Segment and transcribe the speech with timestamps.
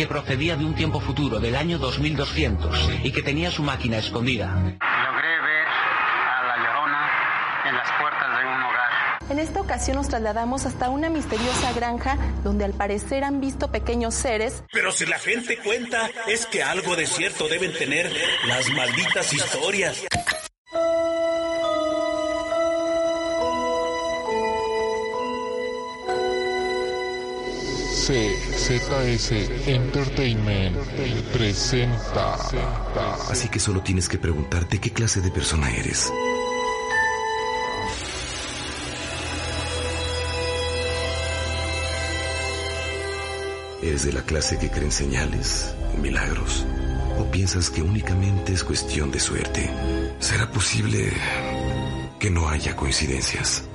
[0.00, 4.54] que procedía de un tiempo futuro, del año 2200, y que tenía su máquina escondida.
[4.54, 7.10] Logré ver a la llorona
[7.68, 9.18] en las puertas de un hogar.
[9.28, 14.14] En esta ocasión nos trasladamos hasta una misteriosa granja donde al parecer han visto pequeños
[14.14, 14.64] seres.
[14.72, 18.10] Pero si la gente cuenta, es que algo de cierto deben tener
[18.46, 20.02] las malditas historias.
[28.10, 30.76] CZS Entertainment
[31.32, 32.36] presenta.
[33.30, 36.12] Así que solo tienes que preguntarte qué clase de persona eres.
[43.80, 45.72] ¿Eres de la clase que creen señales,
[46.02, 46.66] milagros?
[47.16, 49.70] ¿O piensas que únicamente es cuestión de suerte?
[50.18, 51.12] ¿Será posible
[52.18, 53.69] que no haya coincidencias?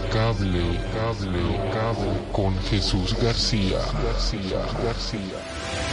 [0.00, 3.78] Inexplicable, cable, cable, con Jesús García.
[4.04, 5.89] García, García.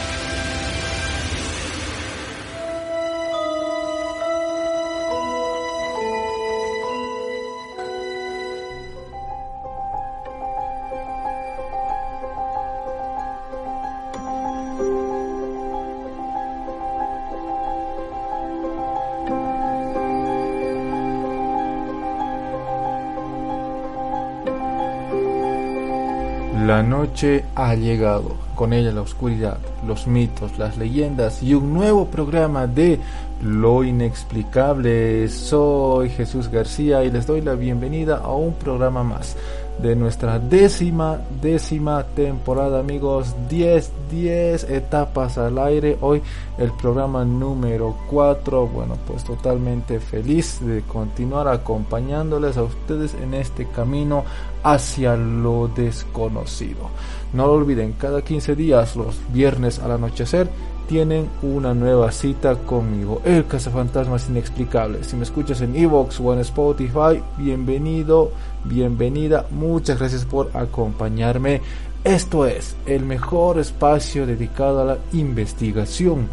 [26.98, 32.66] Noche ha llegado, con ella la oscuridad, los mitos, las leyendas y un nuevo programa
[32.66, 33.00] de
[33.44, 35.28] Lo Inexplicable.
[35.28, 39.36] Soy Jesús García y les doy la bienvenida a un programa más
[39.78, 43.36] de nuestra décima, décima temporada, amigos.
[43.48, 45.98] 10, 10 etapas al aire.
[46.02, 46.22] Hoy
[46.58, 48.68] el programa número 4.
[48.68, 54.24] Bueno, pues totalmente feliz de continuar acompañándoles a ustedes en este camino
[54.64, 56.90] hacia lo desconocido.
[57.34, 60.50] No lo olviden, cada 15 días, los viernes al anochecer,
[60.88, 65.04] tienen una nueva cita conmigo, el Cazafantasmas Inexplicable.
[65.04, 68.32] Si me escuchas en Evox o en Spotify, bienvenido,
[68.64, 71.62] bienvenida, muchas gracias por acompañarme.
[72.08, 76.30] Esto es el mejor espacio dedicado a la investigación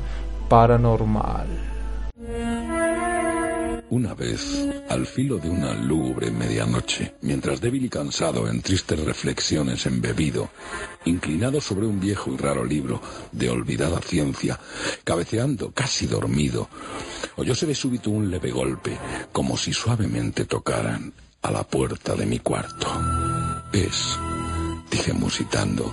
[0.48, 1.48] paranormal.
[3.90, 9.84] Una vez, al filo de una lúgubre medianoche, mientras débil y cansado en tristes reflexiones
[9.86, 10.48] embebido,
[11.06, 13.00] inclinado sobre un viejo y raro libro
[13.32, 14.60] de olvidada ciencia,
[15.02, 16.68] cabeceando casi dormido,
[17.34, 18.96] oyóse de súbito un leve golpe,
[19.32, 22.86] como si suavemente tocaran a la puerta de mi cuarto.
[23.72, 24.16] Es,
[24.94, 25.92] dije musitando,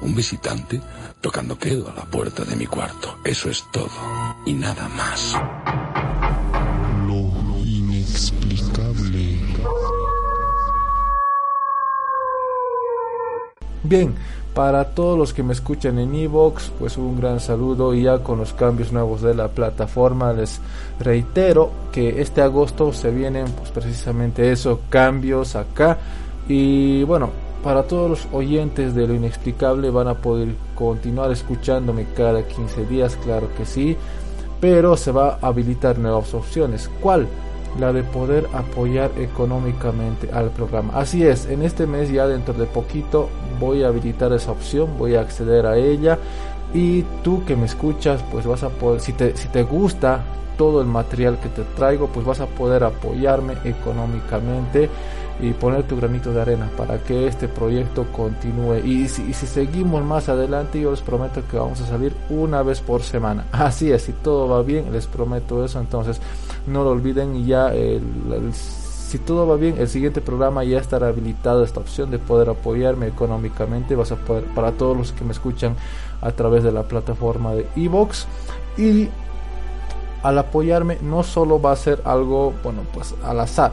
[0.00, 0.80] un visitante
[1.20, 3.16] tocando quedo a la puerta de mi cuarto.
[3.24, 3.90] Eso es todo
[4.46, 5.34] y nada más.
[7.04, 7.32] Lo
[7.64, 9.40] inexplicable.
[13.82, 14.14] Bien,
[14.54, 18.38] para todos los que me escuchan en Evox, pues un gran saludo y ya con
[18.38, 20.60] los cambios nuevos de la plataforma les
[21.00, 25.98] reitero que este agosto se vienen pues precisamente eso, cambios acá
[26.48, 32.46] y bueno, para todos los oyentes de lo inexplicable van a poder continuar escuchándome cada
[32.46, 33.96] 15 días, claro que sí,
[34.60, 36.88] pero se va a habilitar nuevas opciones.
[37.00, 37.26] ¿Cuál?
[37.80, 40.92] La de poder apoyar económicamente al programa.
[40.94, 45.16] Así es, en este mes ya dentro de poquito voy a habilitar esa opción, voy
[45.16, 46.20] a acceder a ella
[46.72, 50.22] y tú que me escuchas pues vas a poder, si te, si te gusta
[50.56, 54.88] todo el material que te traigo pues vas a poder apoyarme económicamente
[55.40, 58.78] y poner tu granito de arena para que este proyecto continúe.
[58.84, 63.02] Y si, seguimos más adelante yo les prometo que vamos a salir una vez por
[63.02, 63.46] semana.
[63.52, 65.78] Así es si todo va bien les prometo eso.
[65.78, 66.20] Entonces
[66.66, 68.02] no lo olviden y ya el,
[68.52, 73.06] si todo va bien el siguiente programa ya estará habilitada esta opción de poder apoyarme
[73.06, 73.94] económicamente.
[73.94, 75.76] Vas a poder para todos los que me escuchan
[76.22, 78.26] a través de la plataforma de Evox.
[78.78, 79.08] Y
[80.22, 83.72] al apoyarme no solo va a ser algo, bueno, pues al azar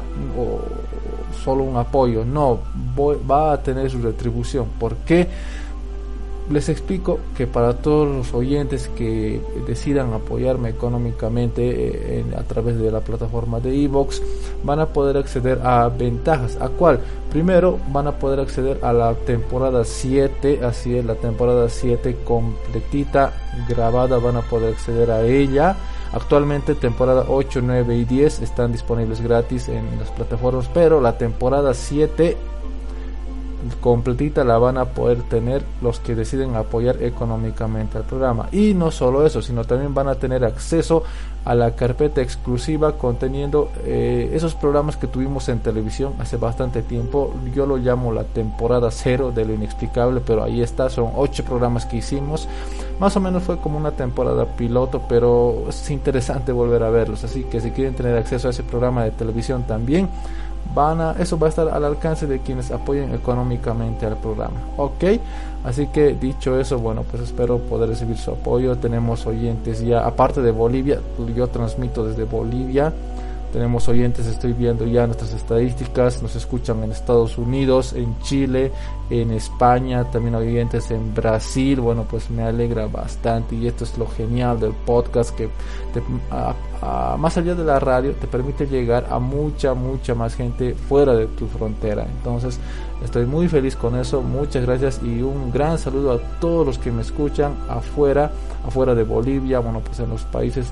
[1.33, 2.59] solo un apoyo, no,
[2.95, 4.67] voy, va a tener su retribución.
[4.79, 5.27] ¿Por qué?
[6.49, 12.91] Les explico que para todos los oyentes que decidan apoyarme económicamente eh, a través de
[12.91, 14.21] la plataforma de Evox
[14.61, 16.57] van a poder acceder a ventajas.
[16.59, 16.99] ¿A cuál?
[17.31, 23.31] Primero van a poder acceder a la temporada 7, así es, la temporada 7 completita,
[23.69, 25.77] grabada, van a poder acceder a ella.
[26.13, 31.73] Actualmente temporada 8, 9 y 10 están disponibles gratis en las plataformas, pero la temporada
[31.73, 32.37] 7
[33.81, 38.49] completita la van a poder tener los que deciden apoyar económicamente al programa.
[38.51, 41.03] Y no solo eso, sino también van a tener acceso
[41.45, 47.33] a la carpeta exclusiva conteniendo eh, esos programas que tuvimos en televisión hace bastante tiempo.
[47.53, 51.85] Yo lo llamo la temporada cero de lo inexplicable, pero ahí está, son ocho programas
[51.85, 52.47] que hicimos.
[52.99, 57.23] Más o menos fue como una temporada piloto, pero es interesante volver a verlos.
[57.23, 60.09] Así que si quieren tener acceso a ese programa de televisión también,
[60.73, 64.59] van a, eso va a estar al alcance de quienes apoyen económicamente al programa.
[64.77, 65.03] Ok,
[65.63, 68.77] así que dicho eso, bueno, pues espero poder recibir su apoyo.
[68.77, 70.99] Tenemos oyentes ya, aparte de Bolivia,
[71.35, 72.93] yo transmito desde Bolivia
[73.53, 78.71] tenemos oyentes, estoy viendo ya nuestras estadísticas, nos escuchan en Estados Unidos, en Chile,
[79.11, 81.79] en España, también oyentes en Brasil.
[81.79, 85.49] Bueno, pues me alegra bastante y esto es lo genial del podcast que
[87.19, 91.27] más allá de la radio te permite llegar a mucha, mucha más gente fuera de
[91.27, 92.07] tu frontera.
[92.17, 92.59] Entonces,
[93.03, 94.23] estoy muy feliz con eso.
[94.23, 98.31] Muchas gracias y un gran saludo a todos los que me escuchan afuera,
[98.65, 100.71] afuera de Bolivia, bueno, pues en los países,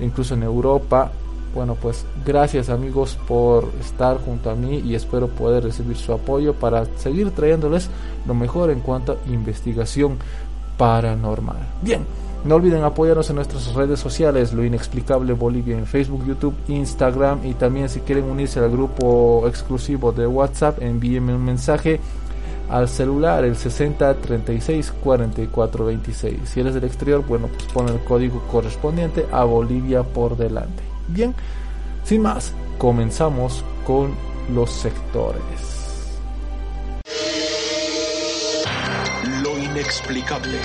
[0.00, 1.12] incluso en Europa
[1.54, 6.54] bueno, pues gracias amigos por estar junto a mí y espero poder recibir su apoyo
[6.54, 7.88] para seguir trayéndoles
[8.26, 10.18] lo mejor en cuanto a investigación
[10.78, 11.58] paranormal.
[11.82, 12.06] Bien,
[12.44, 17.54] no olviden apoyarnos en nuestras redes sociales, Lo Inexplicable Bolivia en Facebook, YouTube, Instagram y
[17.54, 22.00] también si quieren unirse al grupo exclusivo de WhatsApp, envíenme un mensaje
[22.68, 26.40] al celular el 60 36 44 26.
[26.44, 30.91] Si eres del exterior, bueno, pues pon el código correspondiente a Bolivia por delante.
[31.12, 31.34] Bien,
[32.04, 34.14] sin más, comenzamos con
[34.54, 35.42] los sectores.
[39.42, 40.58] Lo inexplicable.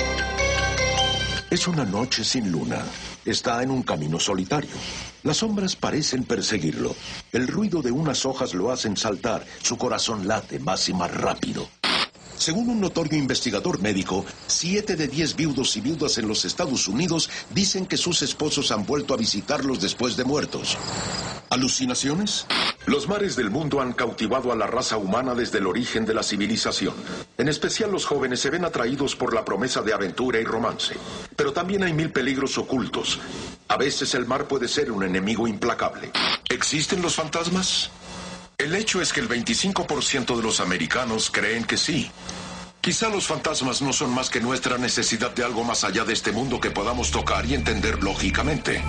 [1.50, 2.82] Es una noche sin luna.
[3.26, 4.70] Está en un camino solitario.
[5.24, 6.96] Las sombras parecen perseguirlo.
[7.34, 9.46] El ruido de unas hojas lo hacen saltar.
[9.62, 11.68] Su corazón late más y más rápido.
[12.38, 17.30] Según un notorio investigador médico, siete de diez viudos y viudas en los Estados Unidos
[17.50, 20.78] dicen que sus esposos han vuelto a visitarlos después de muertos.
[21.50, 22.46] ¿Alucinaciones?
[22.86, 26.22] Los mares del mundo han cautivado a la raza humana desde el origen de la
[26.22, 26.94] civilización.
[27.38, 30.96] En especial los jóvenes se ven atraídos por la promesa de aventura y romance.
[31.36, 33.20] Pero también hay mil peligros ocultos.
[33.68, 36.12] A veces el mar puede ser un enemigo implacable.
[36.50, 37.90] ¿Existen los fantasmas?
[38.60, 42.10] El hecho es que el 25% de los americanos creen que sí.
[42.82, 46.32] Quizá los fantasmas no son más que nuestra necesidad de algo más allá de este
[46.32, 48.84] mundo que podamos tocar y entender lógicamente.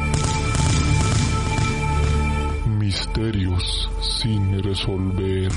[2.79, 5.53] Misterios sin resolver.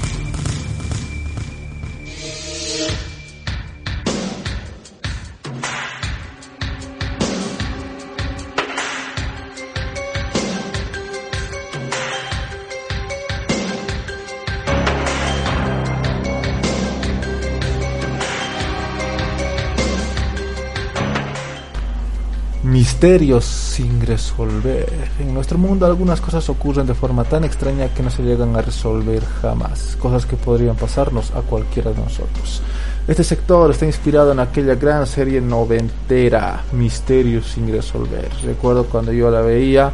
[23.01, 24.87] Misterios sin resolver.
[25.19, 28.61] En nuestro mundo algunas cosas ocurren de forma tan extraña que no se llegan a
[28.61, 32.61] resolver jamás, cosas que podrían pasarnos a cualquiera de nosotros.
[33.07, 38.29] Este sector está inspirado en aquella gran serie noventera, Misterios sin resolver.
[38.43, 39.91] Recuerdo cuando yo la veía,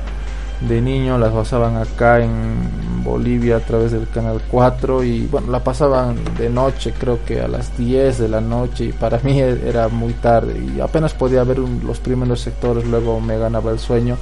[0.61, 5.63] de niño las pasaban acá en Bolivia a través del canal 4 y bueno, la
[5.63, 9.87] pasaban de noche, creo que a las 10 de la noche y para mí era
[9.87, 14.17] muy tarde y apenas podía ver los primeros sectores, luego me ganaba el sueño,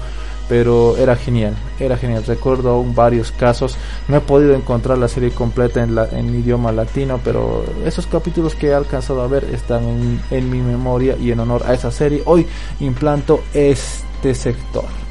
[0.47, 2.23] pero era genial, era genial.
[2.25, 3.75] Recuerdo aún varios casos,
[4.07, 8.55] no he podido encontrar la serie completa en, la, en idioma latino, pero esos capítulos
[8.55, 11.91] que he alcanzado a ver están en, en mi memoria y en honor a esa
[11.91, 12.45] serie, hoy
[12.79, 15.04] implanto este sector.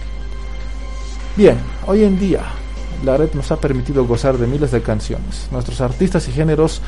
[1.37, 1.57] Bien,
[1.89, 2.43] hoy en día
[3.05, 5.49] la red nos ha permitido gozar de miles de canciones.
[5.51, 6.81] Nuestros artistas y géneros,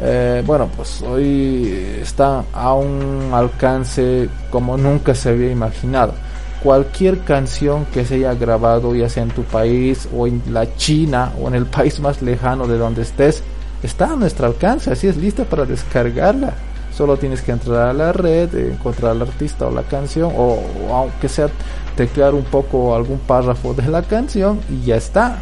[0.00, 6.14] eh, bueno, pues hoy están a un alcance como nunca se había imaginado.
[6.62, 11.34] Cualquier canción que se haya grabado, ya sea en tu país o en la China
[11.38, 13.42] o en el país más lejano de donde estés,
[13.82, 16.54] está a nuestro alcance, así es lista para descargarla.
[16.96, 21.28] Solo tienes que entrar a la red, encontrar al artista o la canción, o aunque
[21.28, 21.48] sea
[21.96, 25.38] teclear un poco algún párrafo de la canción y ya está,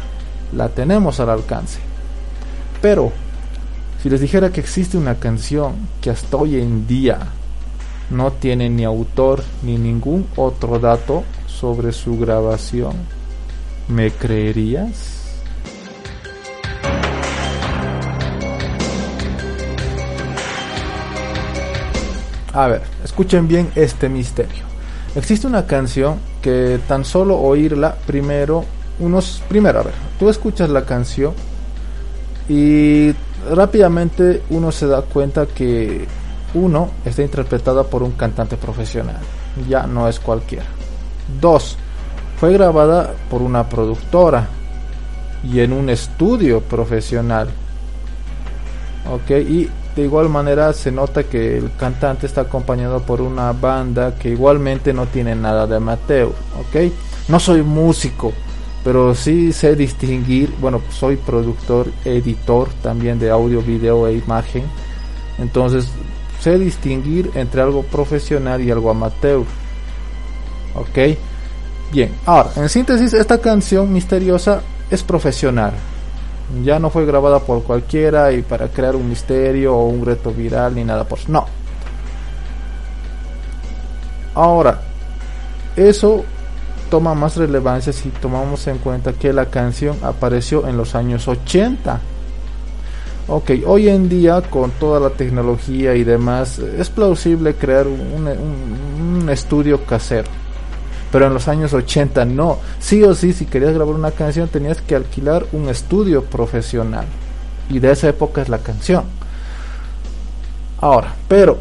[0.53, 1.79] la tenemos al alcance.
[2.81, 3.11] Pero,
[4.01, 7.19] si les dijera que existe una canción que hasta hoy en día
[8.09, 12.93] no tiene ni autor ni ningún otro dato sobre su grabación,
[13.87, 15.19] ¿me creerías?
[22.53, 24.70] A ver, escuchen bien este misterio.
[25.15, 28.63] Existe una canción que tan solo oírla primero,
[28.99, 31.33] unos, primero, a ver, tú escuchas la canción
[32.47, 33.13] Y
[33.49, 36.05] rápidamente uno se da cuenta que
[36.53, 39.19] uno está interpretada por un cantante profesional,
[39.69, 40.65] ya no es cualquiera.
[41.39, 41.77] Dos,
[42.37, 44.47] fue grabada por una productora
[45.43, 47.47] y en un estudio profesional.
[49.09, 54.15] Ok, y de igual manera se nota que el cantante está acompañado por una banda
[54.15, 56.29] que igualmente no tiene nada de amateur.
[56.59, 56.91] Ok,
[57.27, 58.31] no soy músico,
[58.83, 60.53] pero sí sé distinguir.
[60.59, 64.63] Bueno, soy productor, editor también de audio, video e imagen.
[65.37, 65.89] Entonces
[66.39, 69.43] sé distinguir entre algo profesional y algo amateur.
[70.73, 71.17] Ok,
[71.91, 75.73] bien, ahora en síntesis, esta canción misteriosa es profesional.
[76.63, 80.75] Ya no fue grabada por cualquiera y para crear un misterio o un reto viral
[80.75, 81.45] ni nada por no.
[84.35, 84.81] Ahora,
[85.75, 86.23] eso
[86.89, 91.99] toma más relevancia si tomamos en cuenta que la canción apareció en los años 80.
[93.27, 99.29] Ok, hoy en día con toda la tecnología y demás es plausible crear un, un
[99.29, 100.40] estudio casero
[101.11, 102.57] pero en los años 80 no.
[102.79, 107.05] Sí o sí, si querías grabar una canción tenías que alquilar un estudio profesional.
[107.69, 109.03] Y de esa época es la canción.
[110.79, 111.57] Ahora, pero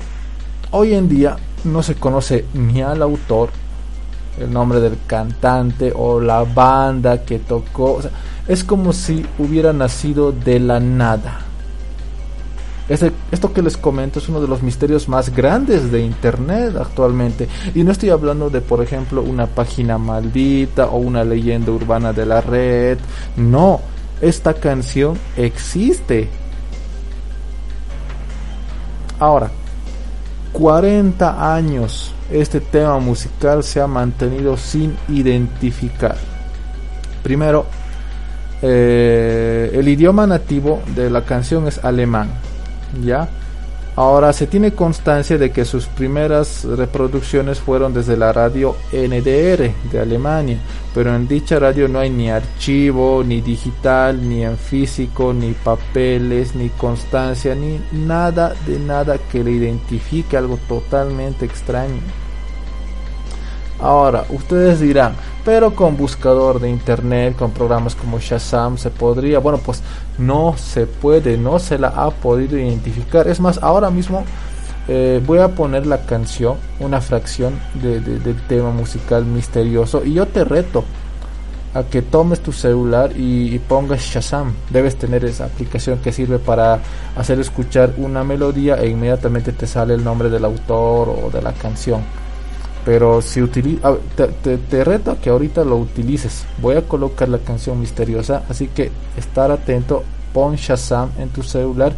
[0.71, 3.51] hoy en día no se conoce ni al autor,
[4.39, 8.01] el nombre del cantante o la banda que tocó.
[8.49, 11.50] es como si hubiera nacido de la nada
[12.91, 17.49] esto que les comento es uno de los misterios más grandes de Internet actualmente.
[17.73, 22.27] Y no estoy hablando de, por ejemplo, una página maldita o una leyenda urbana de
[22.27, 22.99] la red.
[23.37, 23.81] No,
[24.21, 26.29] esta canción existe.
[29.21, 29.53] Ahora,
[30.53, 36.17] 40 años este tema musical se ha mantenido sin identificar.
[37.23, 37.67] Primero,
[38.63, 42.31] eh, el idioma nativo de la canción es alemán
[43.03, 43.29] ¿ya?
[43.97, 50.01] Ahora se tiene constancia de que sus primeras reproducciones fueron desde la radio NDR de
[50.01, 50.59] Alemania,
[50.95, 56.55] pero en dicha radio no hay ni archivo, ni digital, ni en físico, ni papeles,
[56.55, 62.01] ni constancia, ni nada de nada que le identifique algo totalmente extraño.
[63.83, 69.59] Ahora, ustedes dirán, pero con buscador de internet, con programas como Shazam se podría, bueno,
[69.59, 69.83] pues
[70.19, 73.27] no se puede, no se la ha podido identificar.
[73.27, 74.25] Es más, ahora mismo
[74.87, 80.27] eh, voy a poner la canción, una fracción de, del tema musical misterioso y yo
[80.27, 80.85] te reto
[81.73, 84.53] a que tomes tu celular y, y, pongas Shazam.
[84.69, 86.81] Debes tener esa aplicación que sirve para
[87.17, 91.53] hacer escuchar una melodía e inmediatamente te sale el nombre del autor o de la
[91.53, 92.03] canción
[92.85, 96.45] pero si utiliza te, te, reto a que ahorita lo utilices.
[96.61, 101.93] Voy a colocar la canción misteriosa así que estar atento pon Shazam en tu celular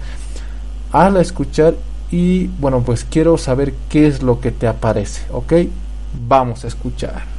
[0.92, 1.74] hazla escuchar
[2.10, 5.52] y bueno pues quiero saber qué es lo que te aparece ok
[6.28, 7.31] vamos a escuchar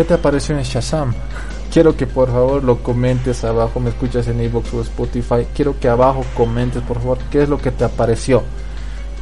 [0.00, 1.12] ¿qué te pareció en Shazam?
[1.70, 5.46] Quiero que por favor lo comentes abajo, me escuchas en iVoox o Spotify.
[5.54, 8.42] Quiero que abajo comentes por favor qué es lo que te apareció.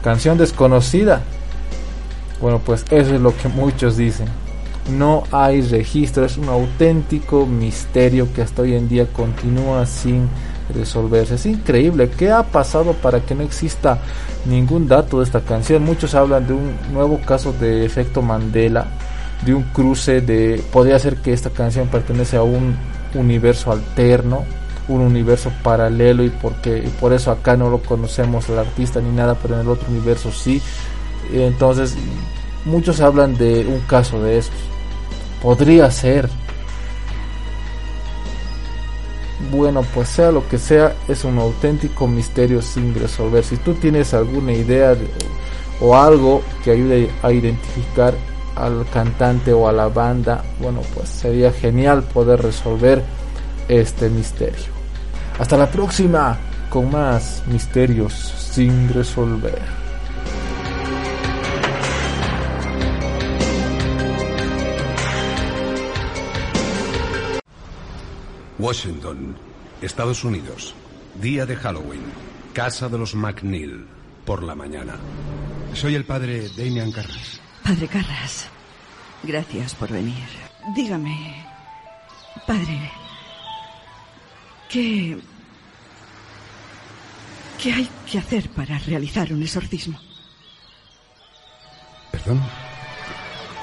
[0.05, 1.23] Canción desconocida.
[2.41, 4.29] Bueno, pues eso es lo que muchos dicen.
[4.97, 10.29] No hay registro, es un auténtico misterio que hasta hoy en día continúa sin
[10.73, 11.35] resolverse.
[11.35, 12.09] Es increíble.
[12.09, 13.99] ¿Qué ha pasado para que no exista
[14.47, 15.83] ningún dato de esta canción?
[15.83, 18.87] Muchos hablan de un nuevo caso de efecto Mandela,
[19.45, 20.63] de un cruce de...
[20.73, 22.77] Podría ser que esta canción pertenece a un
[23.15, 24.45] universo alterno,
[24.89, 29.37] un universo paralelo y porque por eso acá no lo conocemos el artista ni nada,
[29.41, 30.63] pero en el otro universo sí.
[31.33, 31.97] Entonces,
[32.65, 34.55] muchos hablan de un caso de esos.
[35.43, 36.29] Podría ser
[39.51, 43.45] bueno, pues sea lo que sea, es un auténtico misterio sin resolver.
[43.45, 44.97] Si tú tienes alguna idea
[45.81, 48.15] o algo que ayude a identificar
[48.65, 53.03] al cantante o a la banda, bueno, pues sería genial poder resolver
[53.69, 54.73] este misterio.
[55.39, 56.37] Hasta la próxima
[56.69, 59.59] con más misterios sin resolver.
[68.59, 69.37] Washington,
[69.81, 70.75] Estados Unidos.
[71.21, 72.03] Día de Halloween.
[72.53, 73.87] Casa de los McNeil.
[74.25, 74.97] Por la mañana.
[75.75, 77.41] Soy el padre Damian Carras.
[77.63, 78.49] Padre Carras,
[79.23, 80.25] gracias por venir.
[80.75, 81.45] Dígame,
[82.47, 82.91] padre,
[84.69, 85.19] ¿qué...
[87.61, 89.99] ¿Qué hay que hacer para realizar un exorcismo?
[92.13, 92.41] ¿Perdón?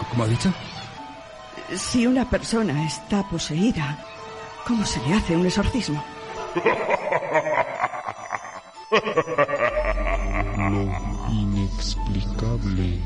[0.10, 0.54] ¿Cómo ha dicho?
[1.74, 4.06] Si una persona está poseída,
[4.66, 6.04] ¿Cómo se le hace un exorcismo?
[10.70, 10.82] Lo
[11.30, 13.00] inexplicable.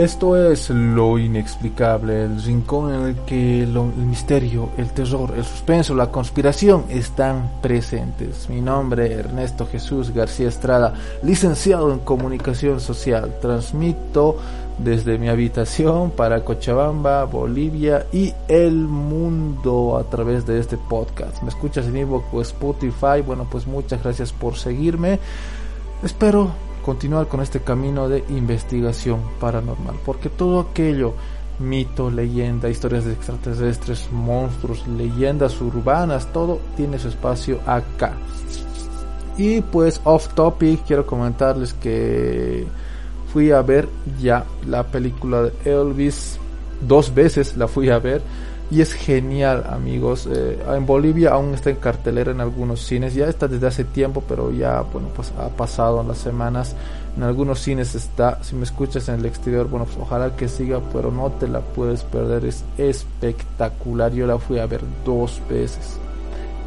[0.00, 5.94] Esto es lo inexplicable, el rincón en el que el misterio, el terror, el suspenso,
[5.94, 8.48] la conspiración están presentes.
[8.48, 13.36] Mi nombre es Ernesto Jesús García Estrada, licenciado en comunicación social.
[13.42, 14.38] Transmito
[14.78, 21.42] desde mi habitación para Cochabamba, Bolivia y el mundo a través de este podcast.
[21.42, 23.20] ¿Me escuchas en Evox o Spotify?
[23.26, 25.18] Bueno, pues muchas gracias por seguirme.
[26.02, 31.14] Espero continuar con este camino de investigación paranormal, porque todo aquello,
[31.58, 38.14] mito, leyenda, historias de extraterrestres, monstruos, leyendas urbanas, todo tiene su espacio acá.
[39.36, 42.66] Y pues off topic, quiero comentarles que
[43.32, 43.88] fui a ver
[44.20, 46.38] ya la película de Elvis,
[46.86, 48.22] dos veces la fui a ver
[48.70, 50.28] y es genial amigos.
[50.30, 53.14] Eh, en Bolivia aún está en cartelera en algunos cines.
[53.14, 56.76] Ya está desde hace tiempo pero ya bueno pues ha pasado en las semanas.
[57.16, 58.42] En algunos cines está.
[58.42, 61.60] Si me escuchas en el exterior bueno pues ojalá que siga pero no te la
[61.60, 62.44] puedes perder.
[62.44, 64.12] Es espectacular.
[64.12, 65.98] Yo la fui a ver dos veces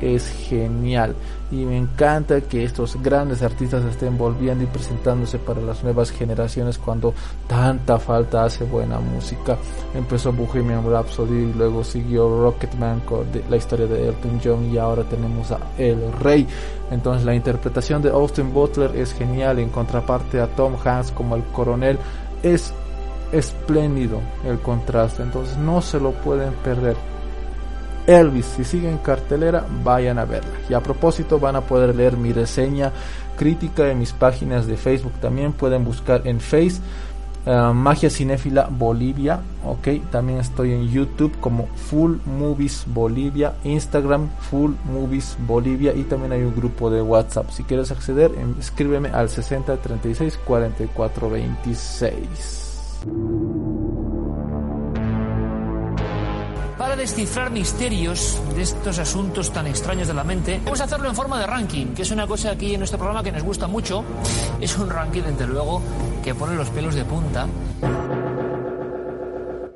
[0.04, 1.16] es genial
[1.52, 6.78] y me encanta que estos grandes artistas estén volviendo y presentándose para las nuevas generaciones
[6.78, 7.14] cuando
[7.48, 9.58] tanta falta hace buena música.
[9.94, 15.52] Empezó Bohemian Rhapsody, luego siguió Rocketman con la historia de Elton John y ahora tenemos
[15.52, 16.48] a El Rey.
[16.90, 21.44] Entonces la interpretación de Austin Butler es genial en contraparte a Tom Hanks como el
[21.46, 22.00] coronel
[22.42, 22.74] es
[23.32, 26.96] espléndido el contraste, entonces no se lo pueden perder.
[28.08, 30.52] Elvis, si sigue en cartelera, vayan a verla.
[30.70, 32.92] Y a propósito, van a poder leer mi reseña
[33.38, 35.14] crítica en mis páginas de Facebook.
[35.22, 36.82] También pueden buscar en Face
[37.46, 39.42] eh, Magia Cinéfila Bolivia.
[39.66, 46.32] Ok, también estoy en YouTube como Full Movies Bolivia, Instagram Full Movies Bolivia y también
[46.32, 47.50] hay un grupo de WhatsApp.
[47.50, 52.64] Si quieres acceder, em, escríbeme al 60 36 44 26
[56.78, 60.60] para descifrar misterios de estos asuntos tan extraños de la mente.
[60.64, 63.24] Vamos a hacerlo en forma de ranking, que es una cosa aquí en nuestro programa
[63.24, 64.04] que nos gusta mucho.
[64.60, 65.82] Es un ranking, desde luego,
[66.24, 67.48] que pone los pelos de punta.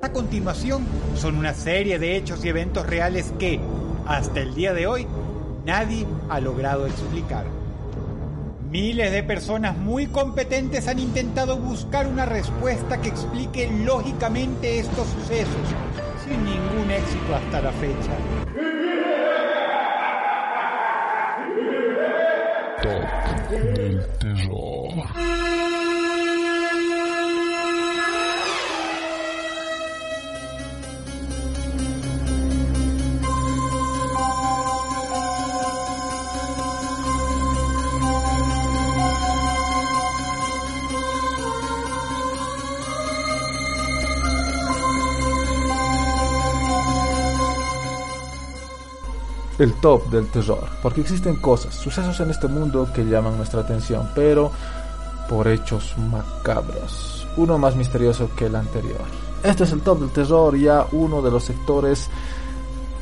[0.01, 3.59] A continuación, son una serie de hechos y eventos reales que,
[4.05, 5.07] hasta el día de hoy,
[5.65, 7.45] nadie ha logrado explicar.
[8.69, 15.55] Miles de personas muy competentes han intentado buscar una respuesta que explique lógicamente estos sucesos,
[16.27, 18.11] sin ningún éxito hasta la fecha.
[22.81, 25.76] Top del terror.
[49.59, 54.09] El top del terror, porque existen cosas, sucesos en este mundo que llaman nuestra atención,
[54.13, 54.51] pero
[55.29, 59.01] por hechos macabros, uno más misterioso que el anterior.
[59.43, 62.09] Este es el top del terror, ya uno de los sectores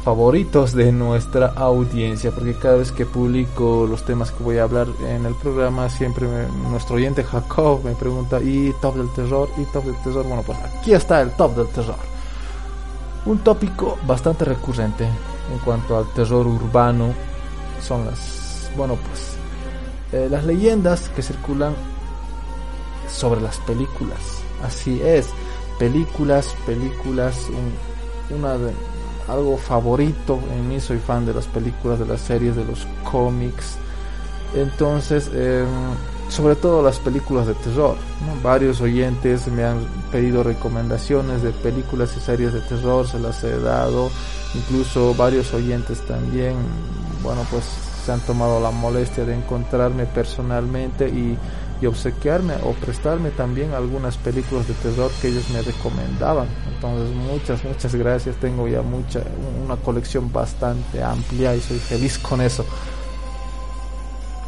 [0.03, 4.87] favoritos de nuestra audiencia, porque cada vez que publico los temas que voy a hablar
[5.07, 6.27] en el programa, siempre
[6.69, 9.49] nuestro oyente Jacob me pregunta, ¿y top del terror?
[9.57, 10.25] ¿Y top del terror?
[10.25, 11.97] Bueno, pues aquí está el top del terror.
[13.25, 15.07] Un tópico bastante recurrente
[15.51, 17.13] en cuanto al terror urbano
[17.81, 19.35] son las, bueno, pues,
[20.11, 21.75] eh, las leyendas que circulan
[23.09, 24.19] sobre las películas.
[24.63, 25.29] Así es,
[25.77, 27.47] películas, películas,
[28.29, 28.73] una de,
[29.27, 33.77] algo favorito en mí, soy fan de las películas, de las series, de los cómics.
[34.55, 35.67] Entonces, em,
[36.29, 37.95] sobre todo las películas de terror.
[38.43, 39.79] Varios oyentes me han
[40.11, 44.09] pedido recomendaciones de películas y series de terror, se las he dado.
[44.53, 46.55] Incluso varios oyentes también,
[47.21, 47.63] bueno, pues
[48.05, 51.37] se han tomado la molestia de encontrarme personalmente y,
[51.81, 56.47] y obsequiarme o prestarme también algunas películas de terror que ellos me recomendaban.
[56.73, 58.35] Entonces, muchas, muchas gracias.
[58.37, 59.21] Tengo ya mucha,
[59.63, 62.65] una colección bastante amplia y soy feliz con eso.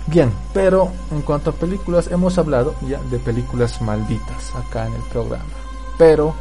[0.07, 5.01] Bien, pero en cuanto a películas, hemos hablado ya de películas malditas acá en el
[5.03, 5.43] programa.
[5.97, 6.33] Pero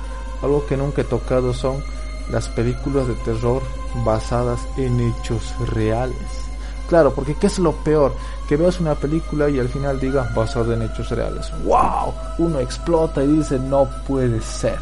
[0.43, 1.83] algo que nunca he tocado son
[2.31, 3.63] las películas de terror
[4.05, 6.47] basadas en hechos reales.
[6.89, 8.15] Claro, porque ¿qué es lo peor?
[8.49, 11.51] Que veas una película y al final diga basado en hechos reales.
[11.65, 12.15] ¡Wow!
[12.39, 14.79] Uno explota y dice no puede ser.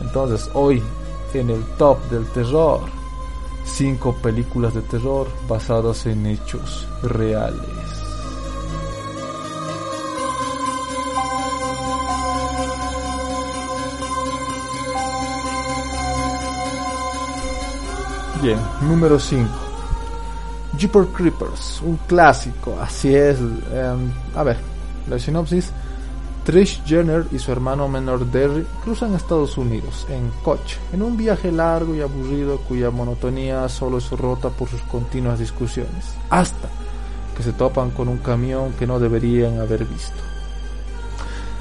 [0.00, 0.82] Entonces hoy
[1.34, 2.80] en el top del terror,
[3.64, 7.79] cinco películas de terror basadas en hechos reales.
[18.42, 19.50] Bien, número 5.
[20.78, 23.38] Jeeper Creepers, un clásico, así es.
[23.38, 24.56] Em, a ver,
[25.08, 25.70] la sinopsis.
[26.44, 31.52] Trish Jenner y su hermano menor Derry cruzan Estados Unidos en coche, en un viaje
[31.52, 36.68] largo y aburrido cuya monotonía solo es rota por sus continuas discusiones, hasta
[37.36, 40.29] que se topan con un camión que no deberían haber visto.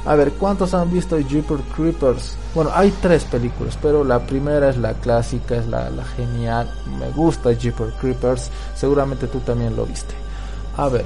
[0.05, 2.35] A ver, ¿cuántos han visto Jeeper Creepers?
[2.55, 6.69] Bueno, hay tres películas, pero la primera es la clásica, es la, genial.
[6.99, 10.13] Me gusta Jeeper Creepers, seguramente tú también lo viste.
[10.77, 11.05] A ver,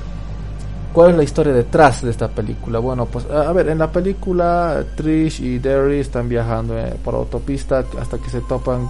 [0.93, 2.77] ¿Cuál es la historia detrás de esta película?
[2.77, 7.83] Bueno, pues a ver, en la película Trish y Derry están viajando eh, por autopista
[7.99, 8.87] hasta que se topan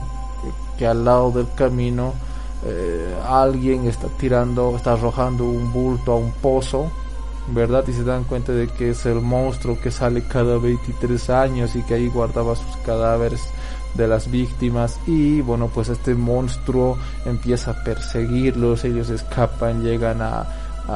[0.78, 2.14] que al lado del camino
[2.66, 6.92] eh, alguien está tirando, está arrojando un bulto a un pozo,
[7.50, 7.84] ¿verdad?
[7.88, 11.84] Y se dan cuenta de que es el monstruo que sale cada 23 años y
[11.84, 13.42] que ahí guardaba sus cadáveres
[13.96, 20.48] de las víctimas y bueno pues este monstruo empieza a perseguirlos ellos escapan llegan a,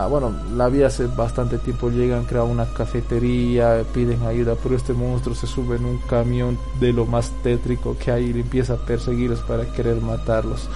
[0.09, 5.33] bueno, la vida hace bastante tiempo llegan, crean una cafetería, piden ayuda, pero este monstruo
[5.33, 9.39] se sube en un camión de lo más tétrico que hay y empieza a perseguirlos
[9.41, 10.67] para querer matarlos.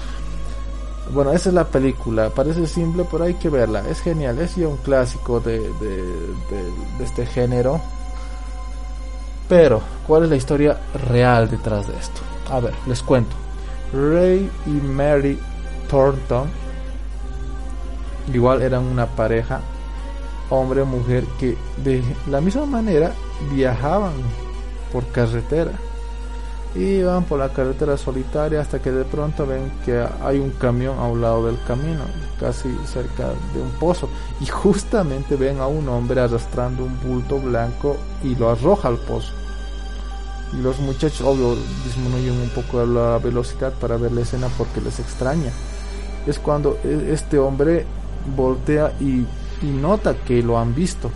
[1.13, 4.67] Bueno, esa es la película, parece simple, pero hay que verla, es genial, es ya
[4.67, 6.03] un clásico de, de,
[6.97, 7.81] de este género.
[9.49, 12.21] Pero, ¿cuál es la historia real detrás de esto?
[12.49, 13.35] A ver, les cuento.
[13.91, 15.37] Ray y Mary
[15.89, 16.49] Thornton
[18.33, 19.59] igual eran una pareja
[20.49, 23.13] hombre o mujer que de la misma manera
[23.51, 24.13] viajaban
[24.91, 25.73] por carretera
[26.75, 31.05] iban por la carretera solitaria hasta que de pronto ven que hay un camión a
[31.05, 32.03] un lado del camino
[32.39, 34.09] casi cerca de un pozo.
[34.39, 39.31] Y justamente ven a un hombre arrastrando un bulto blanco y lo arroja al pozo.
[40.53, 41.55] Y los muchachos obvio
[41.85, 45.51] disminuyen un poco la velocidad para ver la escena porque les extraña.
[46.25, 47.85] Es cuando e-, este hombre
[48.35, 49.25] voltea y,
[49.63, 51.11] nota que lo han visto.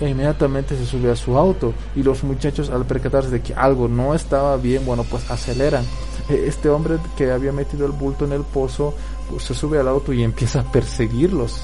[0.00, 3.88] E inmediatamente se sube a su auto y los muchachos al percatarse de que algo
[3.88, 5.84] no estaba bien, bueno, pues aceleran.
[6.28, 8.94] E, este hombre que había metido el bulto en el pozo,
[9.30, 11.62] pues se sube al auto y empieza a perseguirlos.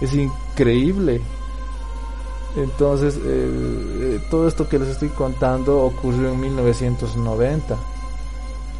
[0.00, 1.20] Es increíble.
[2.56, 7.76] Entonces, eh, eh, todo esto que les estoy contando ocurrió en 1990.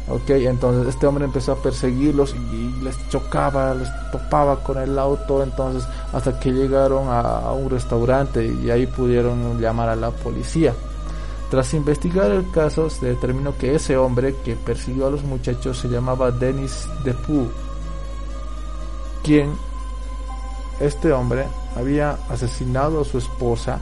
[0.09, 5.43] Ok, entonces este hombre empezó a perseguirlos y les chocaba, les topaba con el auto,
[5.43, 10.73] entonces hasta que llegaron a, un restaurante y ahí pudieron llamar a la policía.
[11.49, 15.89] Tras investigar el caso se determinó que ese hombre que persiguió a los muchachos se
[15.89, 17.47] llamaba Dennis Depu,
[19.23, 19.51] quien
[20.79, 23.79] este hombre había asesinado a su esposa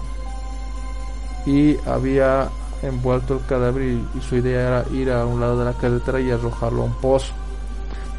[1.45, 2.49] y había
[2.85, 6.31] envuelto el cadáver y, su idea era ir a un lado de la carretera y
[6.31, 7.33] arrojarlo a un pozo.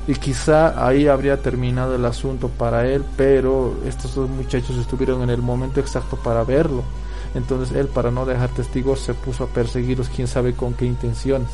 [0.08, 5.30] y quizá ahí habría terminado el asunto para él, pero estos dos muchachos estuvieron en
[5.30, 6.84] el momento exacto para verlo.
[7.34, 11.48] Entonces él, para no dejar testigos, se puso a perseguirlos, quién sabe con qué intenciones.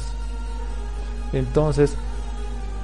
[1.33, 1.97] Entonces,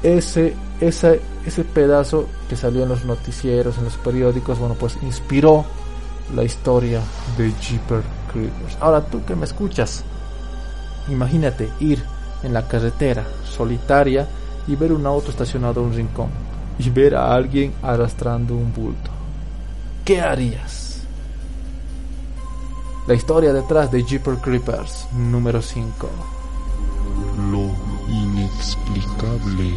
[0.03, 5.65] ese, ese, ese pedazo que salió en los noticieros, en los periódicos, bueno, pues inspiró
[6.35, 7.01] la historia
[7.37, 8.77] de Jeeper Creepers.
[8.81, 10.05] Ahora tú que me escuchas,
[11.11, 12.03] imagínate ir
[12.43, 14.27] en la carretera solitaria
[14.67, 16.29] y ver un auto estacionado en un rincón
[16.79, 19.11] y ver a alguien arrastrando un bulto.
[20.05, 21.03] ¿Qué harías?
[23.07, 26.09] La historia detrás de Jeeper Creepers número 5.
[27.51, 27.71] Lo
[28.13, 29.75] inexplicable.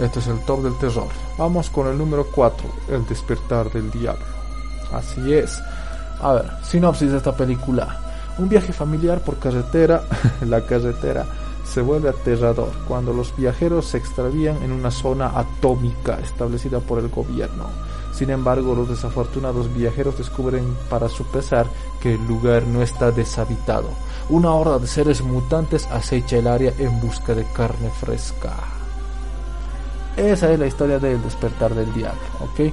[0.00, 1.08] Este es el top del terror.
[1.38, 4.43] Vamos con el número 4, El despertar del diablo.
[4.92, 5.62] Así es.
[6.20, 7.98] A ver, sinopsis de esta película.
[8.38, 10.02] Un viaje familiar por carretera,
[10.46, 11.26] la carretera
[11.64, 17.08] se vuelve aterrador cuando los viajeros se extravían en una zona atómica establecida por el
[17.08, 17.66] gobierno.
[18.12, 21.66] Sin embargo, los desafortunados viajeros descubren para su pesar
[22.00, 23.88] que el lugar no está deshabitado.
[24.28, 28.54] Una horda de seres mutantes acecha el área en busca de carne fresca.
[30.16, 32.72] Esa es la historia del despertar del diablo, ¿ok?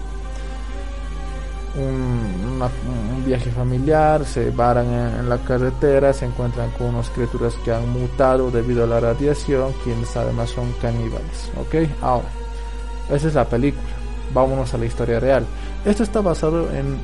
[1.74, 7.54] Un, una, un viaje familiar, se varan en, la carretera, se encuentran con unas criaturas
[7.64, 11.90] que han mutado debido a la radiación, quienes además son caníbales, ¿ok?
[12.02, 12.28] Ahora,
[13.10, 13.88] esa es la película,
[14.34, 15.46] vámonos a la historia real.
[15.86, 16.98] Esto está basado en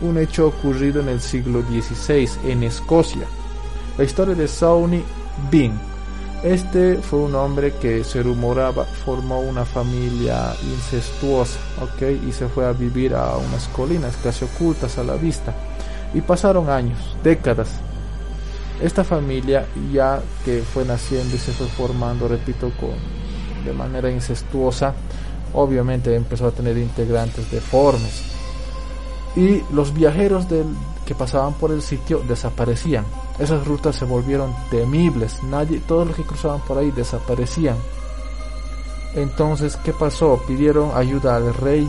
[0.00, 3.26] un hecho ocurrido en el siglo XVI en Escocia.
[3.98, 5.04] La historia de Sawney
[5.50, 5.78] Bean,
[6.42, 12.28] este fue un hombre que se rumoraba formó una familia incestuosa, ¿ok?
[12.28, 15.54] Y se fue a vivir a unas colinas casi ocultas a la vista.
[16.14, 17.68] Y pasaron años, décadas.
[18.80, 22.94] Esta familia ya que fue naciendo y se fue formando, repito, con,
[23.64, 24.94] de manera incestuosa,
[25.54, 28.22] obviamente empezó a tener integrantes deformes.
[29.34, 30.66] Y los viajeros del,
[31.06, 33.06] que pasaban por el sitio desaparecían.
[33.38, 35.42] Esas rutas se volvieron temibles.
[35.44, 37.76] Nadie, todos los que cruzaban por ahí desaparecían.
[39.14, 40.42] Entonces, ¿qué pasó?
[40.46, 41.88] Pidieron ayuda al rey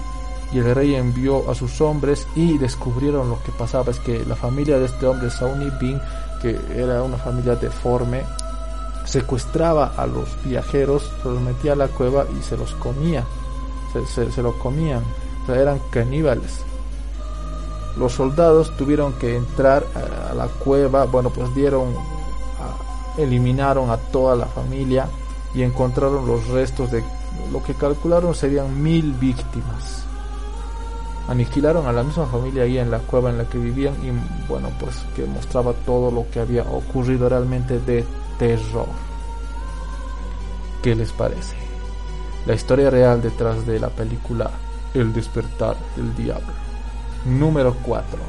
[0.53, 3.91] y el rey envió a sus hombres y descubrieron lo que pasaba.
[3.91, 5.99] Es que la familia de este hombre, Sauni Bin,
[6.41, 8.23] que era una familia deforme,
[9.03, 13.25] secuestraba a los viajeros, se los metía a la cueva y se los comía.
[13.91, 15.03] Se, se, comían.
[15.43, 16.61] O sea, eran caníbales
[17.97, 19.85] los soldados tuvieron que entrar
[20.29, 21.95] a la cueva, bueno, pues dieron,
[23.17, 25.07] eliminaron a toda la familia
[25.53, 27.03] y encontraron los restos de
[27.51, 30.03] lo que calcularon serían mil víctimas.
[31.27, 34.11] Aniquilaron a la misma familia ahí en la cueva en la que vivían y
[34.47, 38.05] bueno, pues que mostraba todo lo que había ocurrido realmente de
[38.37, 38.87] terror.
[40.81, 41.55] ¿Qué les parece?
[42.45, 44.49] La historia real detrás de la película
[44.93, 46.66] El despertar del diablo
[47.27, 48.19] número 4.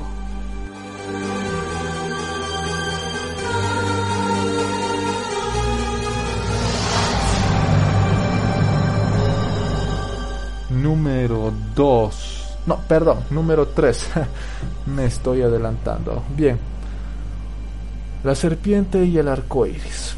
[10.71, 12.57] Número 2.
[12.67, 14.09] No, perdón, número 3.
[14.87, 16.23] Me estoy adelantando.
[16.37, 16.59] Bien.
[18.25, 20.17] La serpiente y el arco iris.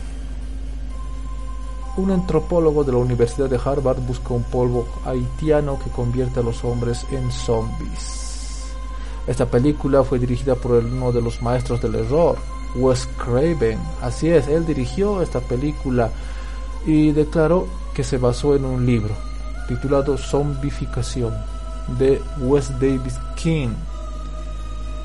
[1.99, 6.65] Un antropólogo de la Universidad de Harvard busca un polvo haitiano que convierte a los
[6.65, 8.30] hombres en zombies.
[9.31, 12.37] Esta película fue dirigida por uno de los maestros del error,
[12.75, 13.79] Wes Craven.
[14.03, 16.11] Así es, él dirigió esta película
[16.85, 19.15] y declaró que se basó en un libro
[19.69, 21.33] titulado Zombificación
[21.97, 23.69] de Wes Davis King.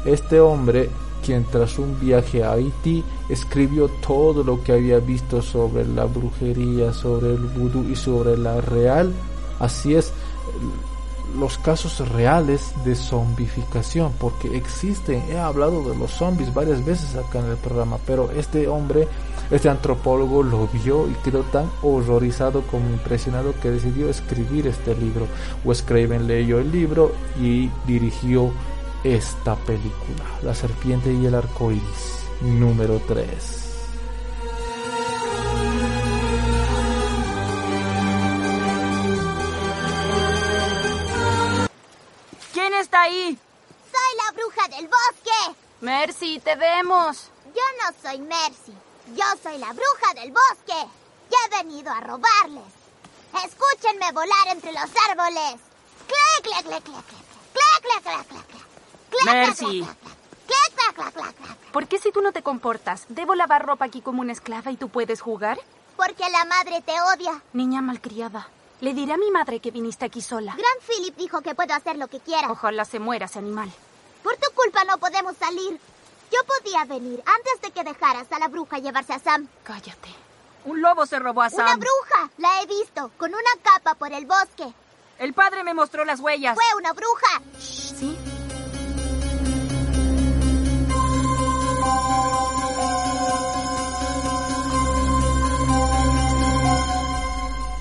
[0.06, 0.90] Este hombre,
[1.24, 6.94] quien tras un viaje a Haití escribió todo lo que había visto sobre la brujería,
[6.94, 9.14] sobre el vudú y sobre la real,
[9.60, 10.12] así es,
[11.38, 17.40] los casos reales de zombificación, porque existen, he hablado de los zombies varias veces acá
[17.40, 19.08] en el programa, pero este hombre,
[19.52, 25.28] este antropólogo lo vio y quedó tan horrorizado como impresionado que decidió escribir este libro.
[25.64, 28.52] Wes Craven leyó el libro y dirigió
[29.04, 33.65] esta película, La serpiente y el arco iris, número 3.
[43.06, 43.38] ahí?
[43.92, 45.60] Soy la bruja del bosque.
[45.82, 47.30] Mercy, te vemos.
[47.56, 48.74] Yo no soy Mercy.
[49.16, 50.90] Yo soy la bruja del bosque.
[51.32, 52.74] Y he venido a robarles.
[53.46, 55.62] Escúchenme volar entre los árboles.
[56.08, 57.26] ¡Clac, clac, clac, clac, clac!
[57.54, 59.26] ¡Clac, clac, clac, clac!
[59.26, 59.88] ¡Mercy!
[61.72, 64.78] ¿Por qué si tú no te comportas, debo lavar ropa aquí como una esclava y
[64.78, 65.60] tú puedes jugar?
[65.98, 67.42] Porque la madre te odia.
[67.54, 68.48] Niña malcriada.
[68.82, 70.54] Le diré a mi madre que viniste aquí sola.
[70.56, 72.52] Gran Philip dijo que puedo hacer lo que quiera.
[72.52, 73.72] Ojalá se muera ese animal.
[74.22, 75.80] Por tu culpa no podemos salir.
[76.32, 79.48] Yo podía venir antes de que dejaras a la bruja llevarse a Sam.
[79.64, 80.10] Cállate.
[80.66, 81.66] Un lobo se robó a Sam.
[81.66, 82.30] Una bruja.
[82.38, 84.74] La he visto, con una capa por el bosque.
[85.20, 86.56] El padre me mostró las huellas.
[86.56, 87.42] Fue una bruja.
[87.60, 88.18] ¿Sí?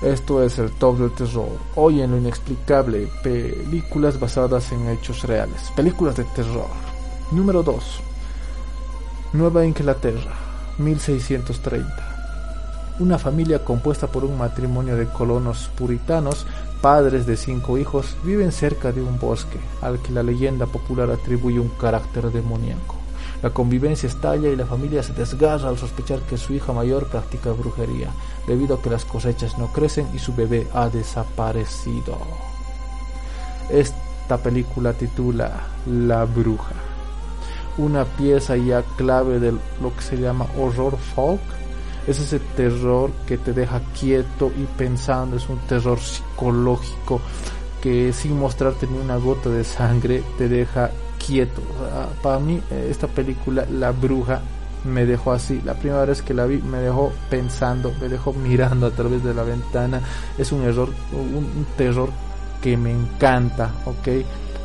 [0.05, 1.49] Esto es el top del terror.
[1.73, 5.71] Hoy en lo inexplicable, películas basadas en hechos reales.
[5.75, 6.67] Películas de terror.
[7.31, 8.01] Número 2.
[9.33, 10.35] Nueva Inglaterra,
[10.77, 11.87] 1630.
[12.99, 16.45] Una familia compuesta por un matrimonio de colonos puritanos,
[16.81, 21.59] padres de cinco hijos, viven cerca de un bosque al que la leyenda popular atribuye
[21.59, 23.04] un carácter demoníaco.
[23.45, 27.51] La convivencia estalla y la familia se desgarra al sospechar que su hija mayor practica
[27.51, 28.09] brujería,
[28.47, 32.17] debido a que las cosechas no crecen y su bebé ha desaparecido.
[33.69, 36.73] Esta película titula La bruja,
[37.77, 41.39] una pieza ya clave de lo que se llama horror folk.
[42.07, 47.21] Es ese terror que te deja quieto y pensando, es un terror psicológico
[47.79, 50.89] que sin mostrarte ni una gota de sangre te deja
[51.25, 51.61] quieto.
[52.21, 54.41] para mí esta película, La Bruja,
[54.85, 55.61] me dejó así.
[55.65, 59.33] La primera vez que la vi me dejó pensando, me dejó mirando a través de
[59.33, 60.01] la ventana.
[60.37, 62.09] Es un error, un, terror
[62.61, 64.07] que me encanta, ¿ok?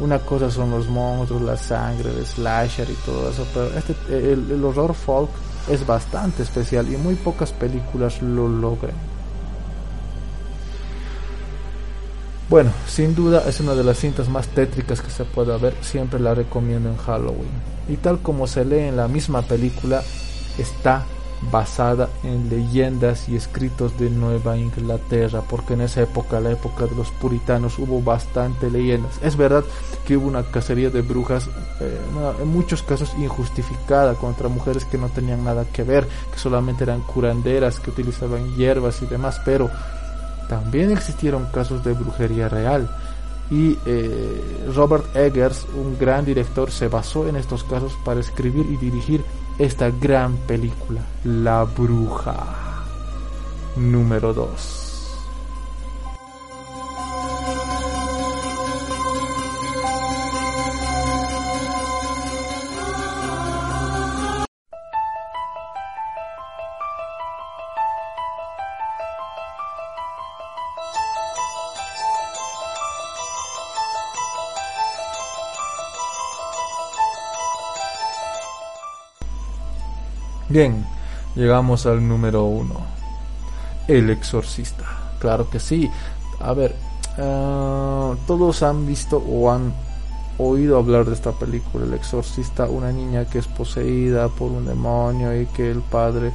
[0.01, 4.51] Una cosa son los monstruos, la sangre, el slasher y todo eso, pero este, el,
[4.51, 5.31] el horror folk
[5.69, 9.10] es bastante especial y muy pocas películas lo logran.
[12.51, 16.19] Bueno, sin duda es una de las cintas más tétricas que se pueda ver, siempre
[16.19, 17.49] la recomiendo en Halloween.
[17.89, 20.03] Y tal como se lee en la misma película,
[20.59, 21.05] está
[21.53, 26.97] basada en leyendas y escritos de Nueva Inglaterra, porque en esa época, la época de
[26.97, 29.21] los puritanos, hubo bastante leyendas.
[29.23, 29.63] Es verdad
[30.05, 31.49] que hubo una cacería de brujas,
[31.81, 32.01] eh,
[32.43, 37.03] en muchos casos injustificada, contra mujeres que no tenían nada que ver, que solamente eran
[37.03, 39.71] curanderas, que utilizaban hierbas y demás, pero
[40.51, 42.91] también existieron casos de brujería real.
[43.53, 48.77] Y eh, Robert Eggers, un gran director, se basó en estos casos para escribir y
[48.77, 49.23] dirigir
[49.59, 52.37] esta gran película, La Bruja.
[53.77, 54.80] Número 2.
[80.51, 80.85] Bien,
[81.37, 82.75] llegamos al número uno.
[83.87, 84.85] El exorcista.
[85.21, 85.89] Claro que sí.
[86.41, 86.75] A ver,
[87.19, 89.73] uh, todos han visto o han
[90.39, 95.41] oído hablar de esta película, El exorcista, una niña que es poseída por un demonio
[95.41, 96.33] y que el padre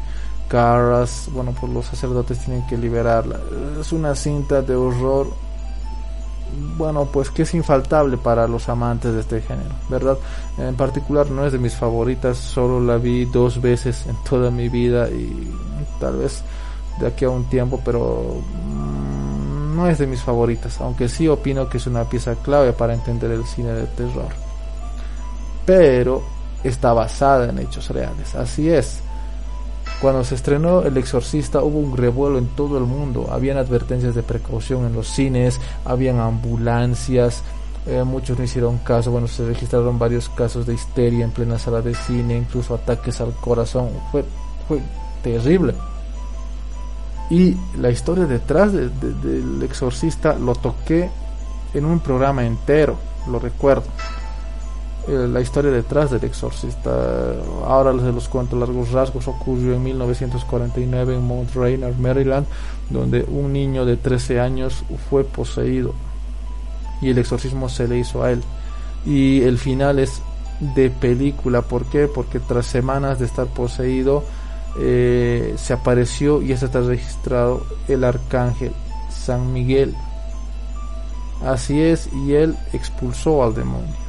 [0.48, 3.40] Carras, bueno, por los sacerdotes tienen que liberarla.
[3.82, 5.28] Es una cinta de horror
[6.78, 10.18] bueno, pues que es infaltable para los amantes de este género, ¿verdad?
[10.58, 14.70] En particular no es de mis favoritas, solo la vi dos veces en toda mi
[14.70, 15.52] vida y
[16.00, 16.44] tal vez
[17.00, 21.70] de aquí a un tiempo, pero mm, no es de mis favoritas, aunque sí opino
[21.70, 24.30] que es una pieza clave para entender el cine de terror.
[25.66, 26.24] Pero
[26.64, 29.02] está basada en hechos reales, así es.
[30.02, 34.24] Cuando se estrenó El Exorcista hubo un revuelo en todo el mundo, habían advertencias de
[34.24, 37.44] precaución en los cines, habían ambulancias,
[37.88, 41.82] eh, muchos no hicieron caso, bueno, se registraron varios casos de histeria en plena sala
[41.82, 44.26] de cine, incluso ataques al corazón, fue,
[44.68, 44.82] fue
[45.24, 45.74] terrible.
[47.30, 51.10] Y la historia detrás del exorcista lo toqué
[51.74, 53.86] en un programa entero, lo recuerdo.
[55.08, 56.92] Eh, la historia detrás del exorcista.
[57.66, 59.28] Ahora se los cuento largos rasgos.
[59.28, 62.48] Ocurrió en 1949 en Mount Rainier, Maryland,
[62.90, 65.94] donde un niño de 13 años fue poseído
[67.02, 68.42] y el exorcismo se le hizo a él.
[69.06, 70.22] Y el final es
[70.60, 71.62] de película.
[71.62, 72.08] ¿Por qué?
[72.08, 74.24] Porque tras semanas de estar poseído,
[74.80, 78.72] eh, se apareció y está registrado el arcángel
[79.10, 79.96] San Miguel.
[81.44, 84.05] Así es, y él expulsó al demonio.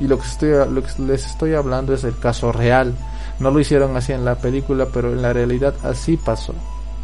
[0.00, 2.94] Y lo que, estoy, lo que les estoy hablando es el caso real.
[3.40, 6.54] No lo hicieron así en la película, pero en la realidad así pasó.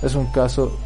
[0.02, 0.76] Es un caso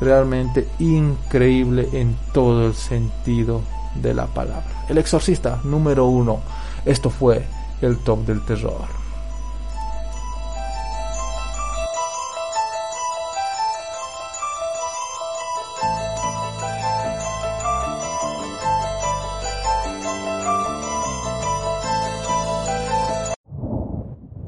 [0.00, 3.62] realmente increíble en todo el sentido
[3.94, 4.84] de la palabra.
[4.88, 6.40] El exorcista número uno.
[6.84, 7.44] Esto fue
[7.80, 8.99] el top del terror.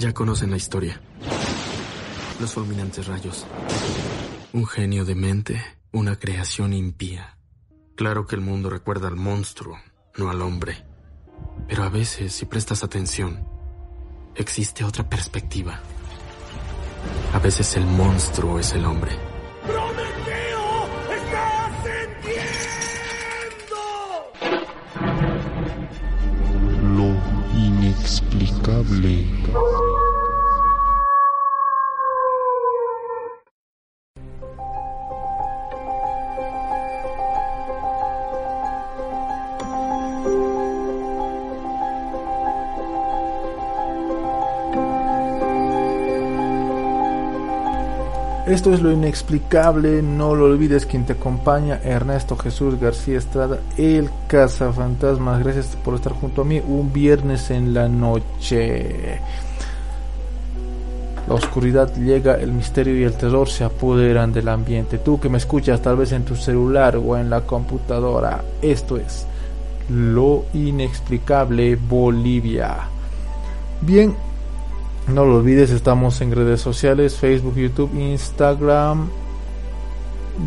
[0.03, 1.01] Ya conocen la historia.
[2.41, 3.47] Los fulminantes rayos.
[4.53, 7.39] Un genio de mente, una creación impía.
[7.95, 9.79] Claro que el mundo recuerda al monstruo,
[10.17, 10.85] no al hombre.
[11.69, 13.47] Pero a veces, si prestas atención,
[14.35, 15.79] existe otra perspectiva.
[17.33, 19.13] A veces el monstruo es el hombre.
[19.65, 20.02] ¡Prometeo!
[28.03, 30.12] Inexplicable.
[48.53, 54.11] Esto es lo inexplicable, no lo olvides quien te acompaña, Ernesto Jesús García Estrada, el
[54.27, 55.43] cazafantasmas.
[55.43, 59.21] Gracias por estar junto a mí un viernes en la noche.
[61.27, 64.99] La oscuridad llega, el misterio y el terror se apoderan del ambiente.
[64.99, 69.27] Tú que me escuchas tal vez en tu celular o en la computadora, esto es
[69.89, 72.81] lo inexplicable Bolivia.
[73.81, 74.15] Bien,
[75.13, 79.09] no lo olvides, estamos en redes sociales, Facebook, YouTube, Instagram.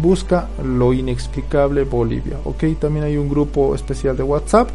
[0.01, 2.37] Busca lo inexplicable Bolivia.
[2.43, 4.69] Ok, también hay un grupo especial de WhatsApp.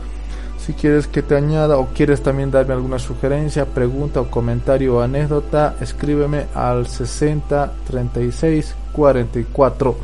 [0.58, 5.00] Si quieres que te añada o quieres también darme alguna sugerencia, pregunta o comentario o
[5.00, 9.96] anécdota, escríbeme al 60 36 44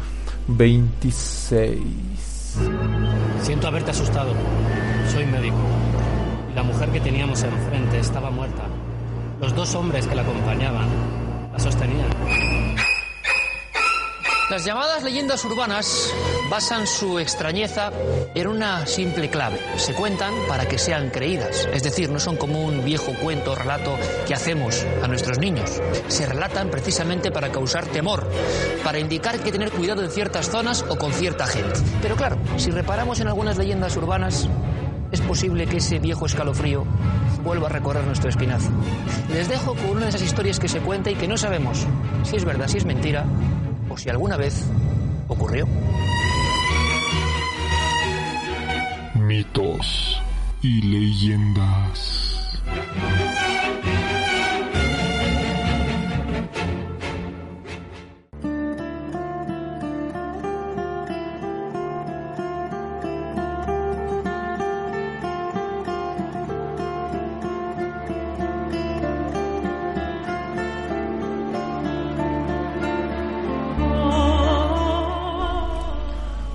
[0.49, 1.78] 26.
[3.43, 4.32] Siento haberte asustado.
[5.12, 5.57] Soy médico.
[6.55, 8.62] La mujer que teníamos enfrente estaba muerta.
[9.47, 10.88] Los dos hombres que la acompañaban
[11.53, 12.09] la sostenían.
[14.51, 16.12] Las llamadas leyendas urbanas
[16.51, 17.92] basan su extrañeza
[18.34, 19.61] en una simple clave.
[19.76, 21.68] Se cuentan para que sean creídas.
[21.72, 25.80] Es decir, no son como un viejo cuento o relato que hacemos a nuestros niños.
[26.09, 28.28] Se relatan precisamente para causar temor,
[28.82, 31.78] para indicar que tener cuidado en ciertas zonas o con cierta gente.
[32.03, 34.49] Pero claro, si reparamos en algunas leyendas urbanas,
[35.27, 36.85] posible que ese viejo escalofrío
[37.45, 38.70] vuelva a recorrer nuestro espinazo.
[39.33, 41.87] Les dejo con una de esas historias que se cuenta y que no sabemos
[42.24, 43.24] si es verdad, si es mentira
[43.89, 44.64] o si alguna vez
[45.29, 45.66] ocurrió.
[49.14, 50.22] Mitos
[50.62, 52.62] y leyendas.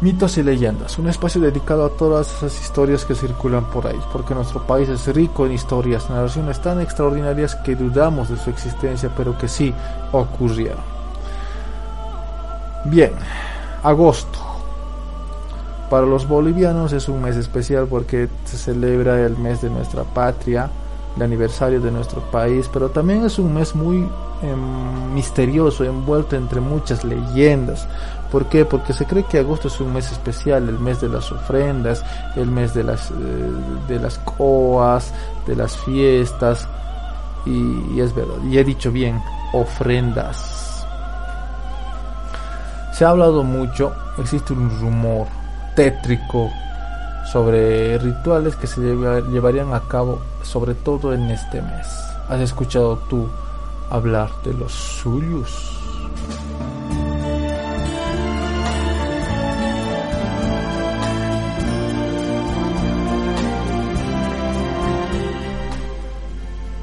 [0.01, 4.33] Mitos y leyendas, un espacio dedicado a todas esas historias que circulan por ahí, porque
[4.33, 9.37] nuestro país es rico en historias, narraciones tan extraordinarias que dudamos de su existencia, pero
[9.37, 9.71] que sí
[10.11, 10.81] ocurrieron.
[12.85, 13.11] Bien,
[13.83, 14.39] agosto.
[15.91, 20.71] Para los bolivianos es un mes especial porque se celebra el mes de nuestra patria,
[21.15, 23.97] el aniversario de nuestro país, pero también es un mes muy
[24.41, 24.55] eh,
[25.13, 27.87] misterioso, envuelto entre muchas leyendas.
[28.31, 28.63] ¿Por qué?
[28.63, 32.03] Porque se cree que agosto es un mes especial, el mes de las ofrendas,
[32.37, 33.13] el mes de las, eh,
[33.89, 35.13] de las coas,
[35.45, 36.65] de las fiestas,
[37.45, 39.21] y, y es verdad, y he dicho bien,
[39.51, 40.85] ofrendas.
[42.93, 45.27] Se ha hablado mucho, existe un rumor
[45.75, 46.49] tétrico
[47.31, 51.87] sobre rituales que se lleva- llevarían a cabo sobre todo en este mes.
[52.29, 53.27] ¿Has escuchado tú
[53.89, 55.77] hablar de los suyos?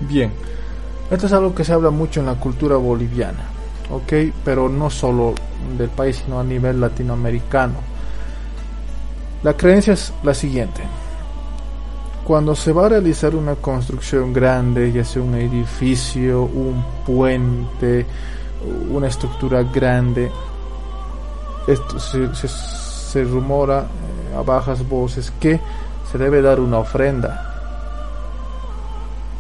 [0.09, 0.33] Bien,
[1.11, 3.45] esto es algo que se habla mucho en la cultura boliviana,
[3.91, 4.33] ¿ok?
[4.45, 5.35] Pero no solo
[5.77, 7.75] del país, sino a nivel latinoamericano.
[9.43, 10.83] La creencia es la siguiente.
[12.25, 18.05] Cuando se va a realizar una construcción grande, ya sea un edificio, un puente,
[18.91, 20.31] una estructura grande,
[21.67, 23.81] esto se, se- rumora
[24.33, 25.61] eh, a bajas voces que
[26.11, 27.58] se debe dar una ofrenda.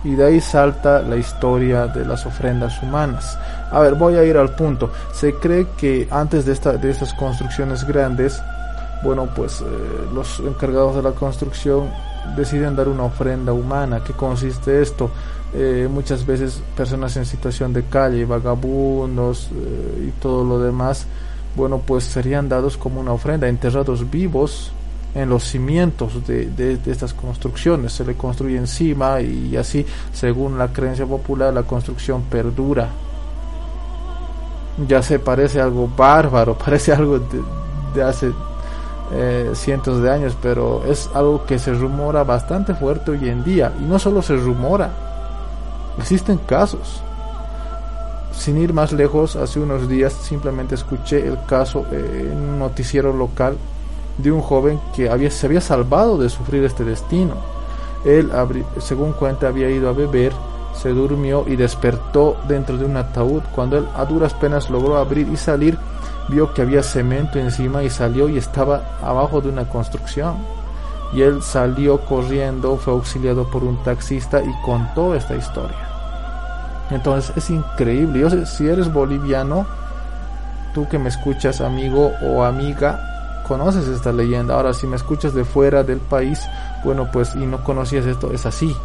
[0.04, 3.38] Y de ahí salta la historia de las ofrendas humanas.
[3.70, 4.90] A ver, voy a ir al punto.
[5.12, 8.40] Se cree que antes de, esta, de estas construcciones grandes,
[9.02, 9.64] bueno, pues eh,
[10.14, 11.90] los encargados de la construcción
[12.36, 14.02] deciden dar una ofrenda humana.
[14.04, 15.10] ¿Qué consiste esto?
[15.54, 21.06] Eh, muchas veces personas en situación de calle, vagabundos eh, y todo lo demás,
[21.56, 24.72] bueno, pues serían dados como una ofrenda, enterrados vivos
[25.14, 27.92] en los cimientos de, de, estas construcciones.
[27.92, 32.88] Se le construye encima y así, según la creencia popular, la construcción perdura.
[34.86, 37.42] Ya se parece algo bárbaro, parece algo de,
[37.94, 38.32] de hace
[39.12, 43.72] eh, cientos de años, pero es algo que se rumora bastante fuerte hoy en día.
[43.80, 44.90] Y no solo se rumora,
[45.98, 47.02] existen casos.
[48.32, 53.56] Sin ir más lejos, hace unos días simplemente escuché el caso en un noticiero local
[54.18, 57.34] de un joven que había, se había salvado de sufrir este destino.
[58.04, 58.30] Él,
[58.78, 60.32] según cuenta, había ido a beber,
[60.74, 63.42] se durmió y despertó dentro de un ataúd.
[63.54, 65.78] Cuando él a duras penas logró abrir y salir,
[66.28, 70.36] vio que había cemento encima y salió y estaba abajo de una construcción.
[71.12, 75.88] Y él salió corriendo, fue auxiliado por un taxista y contó esta historia.
[76.90, 78.20] Entonces es increíble.
[78.20, 79.66] Yo sé, si eres boliviano,
[80.74, 83.17] tú que me escuchas, amigo o amiga,
[83.48, 84.54] conoces esta leyenda.
[84.54, 86.40] Ahora, si me escuchas de fuera del país,
[86.84, 88.76] bueno, pues y no conocías esto, es así.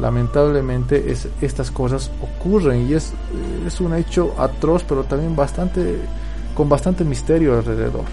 [0.00, 3.12] Lamentablemente es, estas cosas ocurren y es,
[3.64, 6.00] es un hecho atroz pero también bastante
[6.56, 8.04] con bastante misterio alrededor.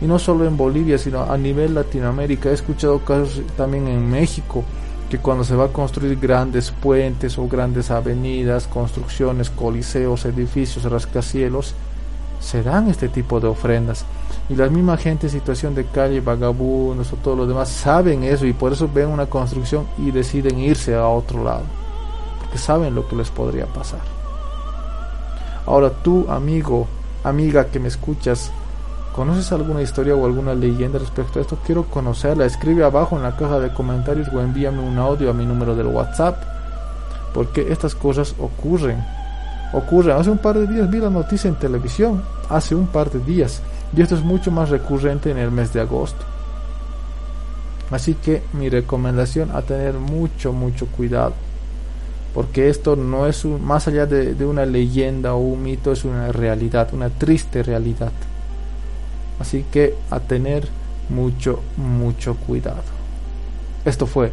[0.00, 2.48] Y no solo en Bolivia sino a nivel Latinoamérica.
[2.48, 4.64] He escuchado casos también en México
[5.10, 11.74] que cuando se va a construir grandes puentes o grandes avenidas construcciones coliseos edificios rascacielos
[12.42, 14.04] se dan este tipo de ofrendas
[14.48, 18.44] y la misma gente en situación de calle, vagabundos o todo lo demás, saben eso
[18.44, 21.62] y por eso ven una construcción y deciden irse a otro lado.
[22.38, 24.00] Porque saben lo que les podría pasar.
[25.64, 26.86] Ahora tú, amigo,
[27.22, 28.50] amiga que me escuchas,
[29.14, 31.58] ¿conoces alguna historia o alguna leyenda respecto a esto?
[31.64, 32.44] Quiero conocerla.
[32.44, 35.86] Escribe abajo en la caja de comentarios o envíame un audio a mi número del
[35.86, 36.42] WhatsApp.
[37.32, 39.02] Porque estas cosas ocurren.
[39.72, 40.16] Ocurren.
[40.16, 42.22] Hace un par de días vi la noticia en televisión.
[42.48, 43.62] Hace un par de días
[43.96, 46.24] y esto es mucho más recurrente en el mes de agosto.
[47.90, 51.34] Así que mi recomendación a tener mucho, mucho cuidado.
[52.32, 56.04] Porque esto no es un, más allá de, de una leyenda o un mito, es
[56.04, 58.12] una realidad, una triste realidad.
[59.38, 60.66] Así que a tener
[61.10, 62.82] mucho, mucho cuidado.
[63.84, 64.32] Esto fue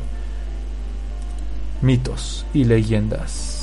[1.82, 3.59] mitos y leyendas.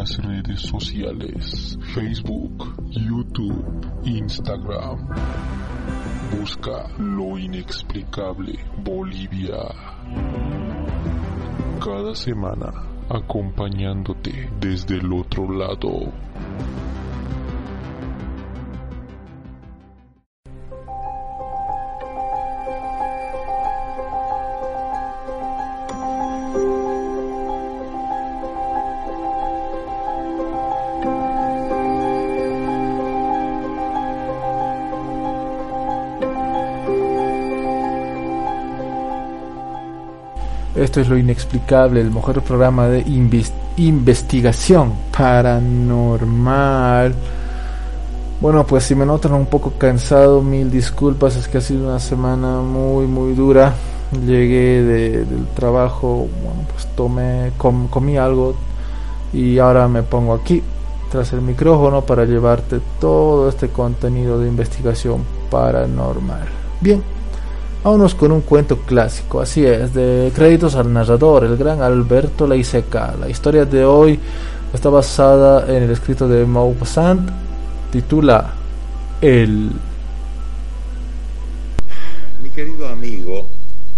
[0.00, 5.06] Las redes sociales, Facebook, YouTube, Instagram.
[6.38, 9.58] Busca lo inexplicable Bolivia.
[11.84, 12.72] Cada semana
[13.10, 16.10] acompañándote desde el otro lado.
[40.80, 43.04] Esto es lo inexplicable, el mejor programa de
[43.76, 47.14] investigación paranormal.
[48.40, 52.00] Bueno, pues si me notan un poco cansado, mil disculpas, es que ha sido una
[52.00, 53.74] semana muy, muy dura.
[54.26, 58.54] Llegué del trabajo, bueno, pues tomé, comí algo
[59.34, 60.62] y ahora me pongo aquí
[61.12, 66.48] tras el micrófono para llevarte todo este contenido de investigación paranormal.
[66.80, 67.02] Bien,
[67.82, 73.16] Vámonos con un cuento clásico, así es, de créditos al narrador, el gran Alberto Leiseca.
[73.18, 74.20] La historia de hoy
[74.74, 77.30] está basada en el escrito de Maupassant,
[77.90, 78.52] titula
[79.22, 79.70] El.
[82.42, 83.48] Mi querido amigo,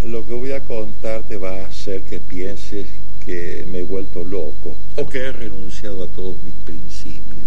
[0.05, 2.87] lo que voy a contar te va a hacer que pienses
[3.26, 7.43] que me he vuelto loco o que he renunciado a todos mis principios.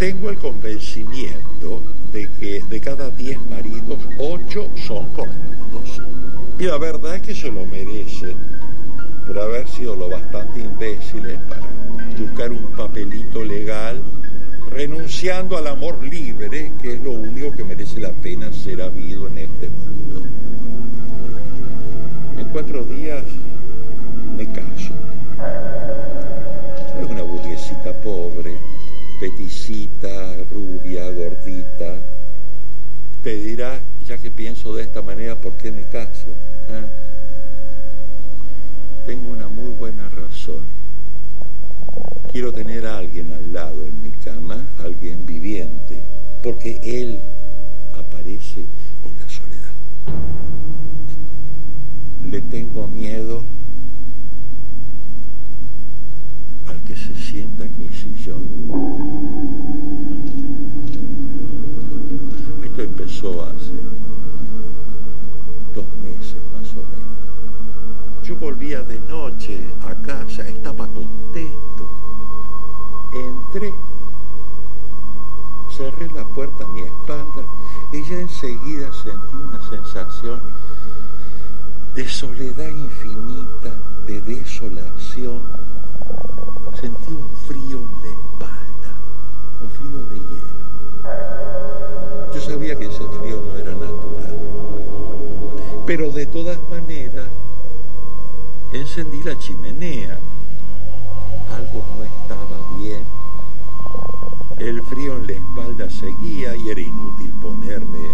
[0.00, 1.80] Tengo el convencimiento
[2.12, 6.02] de que de cada diez maridos, ocho son cornudos.
[6.58, 8.36] Y la verdad es que se lo merecen
[9.26, 11.66] por haber sido lo bastante imbéciles para
[12.18, 14.02] buscar un papelito legal,
[14.70, 19.38] renunciando al amor libre, que es lo único que merece la pena ser habido en
[19.38, 20.22] este mundo.
[22.36, 23.24] En cuatro días
[24.36, 24.94] me caso.
[27.00, 28.58] Es una burguesita pobre
[29.20, 32.00] peticita, rubia, gordita,
[33.22, 36.26] te dirá, ya que pienso de esta manera, ¿por qué me caso?
[36.70, 36.86] ¿Ah?
[39.10, 40.62] tengo una muy buena razón.
[42.30, 46.00] Quiero tener a alguien al lado en mi cama, alguien viviente,
[46.44, 47.18] porque él
[47.98, 48.64] aparece
[49.02, 49.72] con la soledad.
[52.24, 53.42] Le tengo miedo
[56.68, 58.59] al que se sienta en mi sillón.
[63.20, 63.74] Hace
[65.74, 68.22] dos meses más o menos.
[68.22, 71.86] Yo volvía de noche a casa, estaba contento.
[73.12, 73.74] Entré,
[75.76, 77.44] cerré la puerta a mi espalda
[77.92, 80.40] y ya enseguida sentí una sensación
[81.94, 85.42] de soledad infinita, de desolación.
[86.80, 88.96] Sentí un frío en la espalda,
[89.60, 90.39] un frío de hielo.
[92.50, 94.36] Sabía que ese frío no era natural,
[95.86, 97.28] pero de todas maneras
[98.72, 100.18] encendí la chimenea.
[101.56, 103.04] Algo no estaba bien.
[104.58, 108.10] El frío en la espalda seguía y era inútil ponerme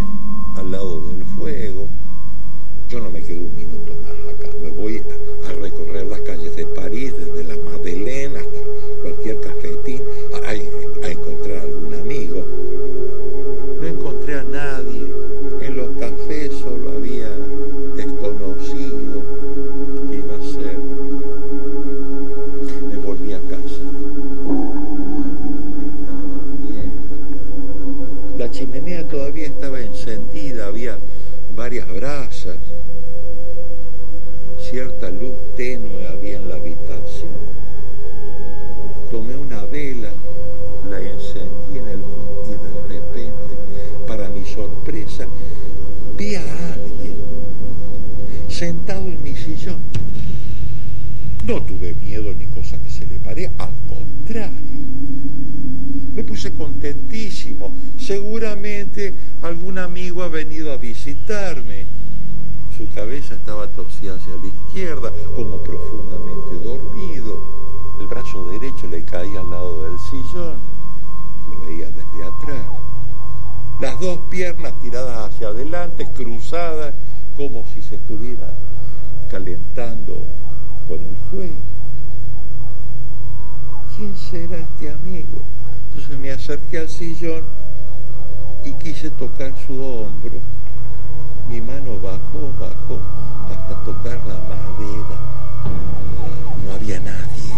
[0.56, 1.88] al lado del fuego.
[2.90, 4.54] Yo no me quedo un minuto más acá.
[4.60, 5.02] Me voy
[35.56, 37.32] tenue había en la habitación.
[39.10, 40.12] Tomé una vela,
[40.90, 42.00] la encendí en el
[42.46, 43.54] y de repente,
[44.06, 45.26] para mi sorpresa,
[46.16, 47.16] vi a alguien
[48.48, 49.78] sentado en mi sillón.
[51.46, 54.50] No tuve miedo ni cosa que se le pare, al contrario.
[56.14, 57.72] Me puse contentísimo.
[57.98, 61.95] Seguramente algún amigo ha venido a visitarme.
[62.76, 67.42] Su cabeza estaba torcida hacia la izquierda, como profundamente dormido.
[67.98, 70.58] El brazo derecho le caía al lado del sillón.
[71.50, 72.66] Lo veía desde atrás.
[73.80, 76.92] Las dos piernas tiradas hacia adelante, cruzadas,
[77.38, 78.52] como si se estuviera
[79.30, 80.22] calentando
[80.86, 81.56] con el fuego.
[83.96, 85.40] ¿Quién será este amigo?
[85.88, 87.44] Entonces me acerqué al sillón
[88.66, 90.40] y quise tocar su hombro.
[91.48, 93.00] Mi mano bajó, bajó
[93.48, 95.16] hasta tocar la madera.
[96.64, 97.52] No había nadie.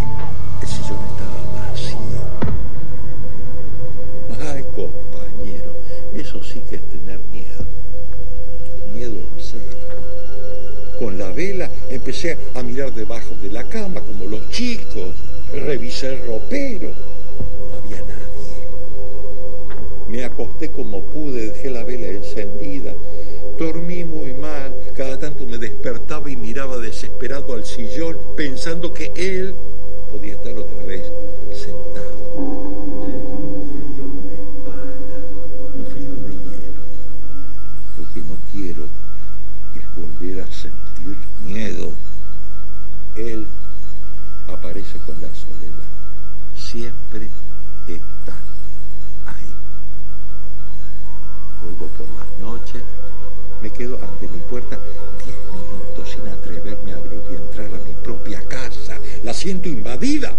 [0.61, 2.23] El sillón estaba vacío.
[4.47, 5.73] Ay, compañero,
[6.15, 7.65] eso sí que es tener miedo.
[8.95, 9.79] Miedo en serio.
[10.99, 15.17] Con la vela empecé a mirar debajo de la cama como los chicos.
[15.53, 16.93] Revisé el ropero.
[17.69, 18.19] No había nadie.
[20.09, 22.93] Me acosté como pude, dejé la vela encendida.
[23.59, 24.73] Dormí muy mal.
[24.95, 29.53] Cada tanto me despertaba y miraba desesperado al sillón pensando que él
[30.13, 31.03] podía estar otra vez
[31.53, 32.35] sentado.
[35.75, 36.83] Un frío de hielo.
[37.97, 38.85] Lo que no quiero
[39.75, 41.93] es volver a sentir miedo.
[43.17, 43.49] Él
[44.47, 45.89] aparece con la soledad.
[46.55, 47.29] Siempre
[53.63, 54.79] me quedo ante mi puerta
[55.25, 58.99] diez minutos sin atreverme a abrir y entrar a mi propia casa.
[59.23, 60.35] La siento invadida.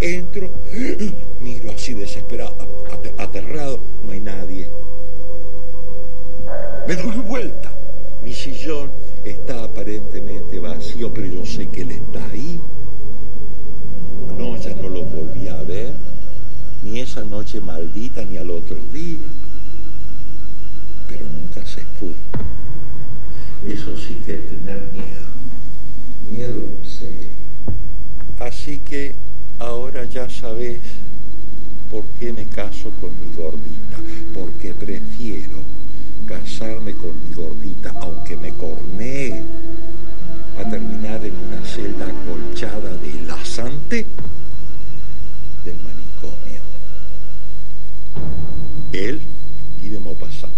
[0.00, 0.50] Entro,
[1.40, 2.54] miro así desesperado,
[2.92, 4.68] ate- aterrado, no hay nadie.
[6.86, 7.72] Me doy vuelta.
[8.22, 8.90] Mi sillón
[9.24, 12.60] está aparentemente vacío, pero yo sé que él está ahí.
[14.36, 15.94] No, ya no lo volví a ver,
[16.82, 19.18] ni esa noche maldita, ni al otro día.
[21.08, 22.14] Pero nunca se fue.
[23.66, 25.26] Eso sí que es tener miedo.
[26.30, 27.28] Miedo serio.
[28.38, 29.14] Así que
[29.58, 30.80] ahora ya sabes
[31.90, 33.98] por qué me caso con mi gordita.
[34.34, 35.62] Porque prefiero
[36.26, 39.42] casarme con mi gordita, aunque me cornee,
[40.58, 44.06] a terminar en una celda acolchada de lasante
[45.64, 46.62] del manicomio.
[48.92, 49.20] Él
[49.82, 50.55] y de Maupassant.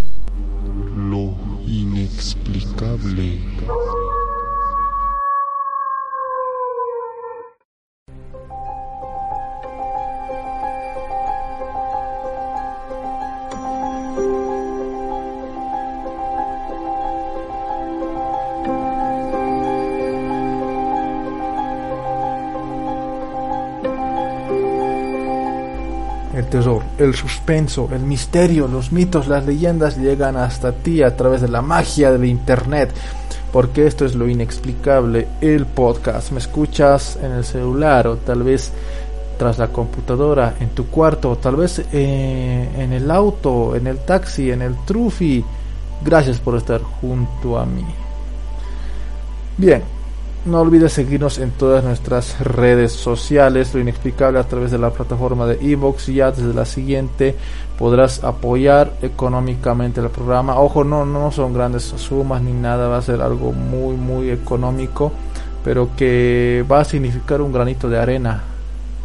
[1.08, 1.34] Lo
[1.66, 3.40] inexplicable.
[26.48, 31.48] Terror, el suspenso, el misterio, los mitos, las leyendas llegan hasta ti a través de
[31.48, 32.90] la magia del Internet.
[33.52, 36.32] Porque esto es lo inexplicable, el podcast.
[36.32, 38.72] Me escuchas en el celular o tal vez
[39.38, 44.50] tras la computadora, en tu cuarto, tal vez eh, en el auto, en el taxi,
[44.50, 45.44] en el trufi.
[46.04, 47.86] Gracias por estar junto a mí.
[49.56, 49.82] Bien,
[50.44, 55.46] no olvides seguirnos en todas nuestras redes sociales, lo inexplicable a través de la plataforma
[55.46, 56.06] de Evox.
[56.06, 57.34] Ya desde la siguiente
[57.78, 60.58] podrás apoyar económicamente el programa.
[60.58, 65.12] Ojo, no, no son grandes sumas ni nada, va a ser algo muy, muy económico,
[65.64, 68.42] pero que va a significar un granito de arena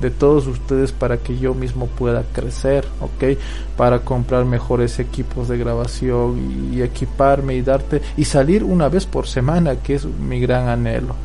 [0.03, 3.39] de todos ustedes para que yo mismo pueda crecer, ¿ok?
[3.77, 9.27] Para comprar mejores equipos de grabación y, equiparme y darte y salir una vez por
[9.27, 11.15] semana, que es mi gran anhelo.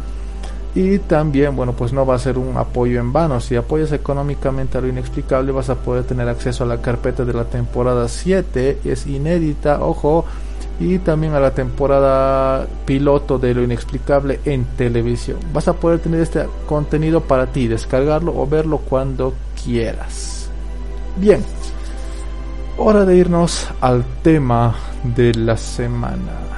[0.74, 3.40] Y también, bueno, pues no va a ser un apoyo en vano.
[3.40, 7.32] Si apoyas económicamente a lo inexplicable, vas a poder tener acceso a la carpeta de
[7.32, 8.78] la temporada 7.
[8.84, 10.24] Es inédita, ojo
[10.80, 15.38] y también a la temporada piloto de lo inexplicable en televisión.
[15.52, 20.50] Vas a poder tener este contenido para ti, descargarlo o verlo cuando quieras.
[21.16, 21.44] Bien,
[22.76, 26.48] hora de irnos al tema de la semana.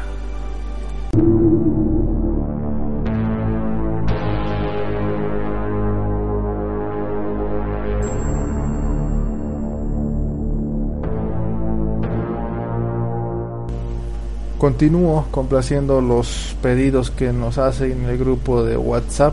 [14.61, 19.33] Continúo complaciendo los pedidos que nos hacen en el grupo de WhatsApp.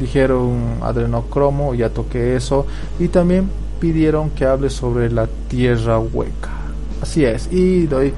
[0.00, 2.66] Dijeron adrenocromo, ya toqué eso.
[2.98, 6.50] Y también pidieron que hable sobre la tierra hueca.
[7.00, 8.12] Así es, y doy,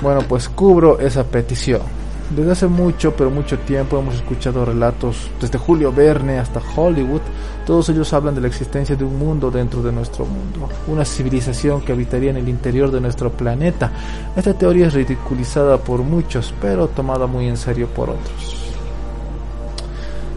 [0.00, 1.97] bueno, pues cubro esa petición.
[2.30, 7.22] Desde hace mucho, pero mucho tiempo hemos escuchado relatos, desde Julio Verne hasta Hollywood,
[7.66, 11.80] todos ellos hablan de la existencia de un mundo dentro de nuestro mundo, una civilización
[11.80, 13.92] que habitaría en el interior de nuestro planeta.
[14.36, 18.74] Esta teoría es ridiculizada por muchos, pero tomada muy en serio por otros.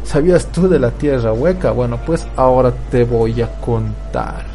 [0.06, 1.72] ¿Sabías tú de la Tierra hueca?
[1.72, 4.51] Bueno, pues ahora te voy a contar.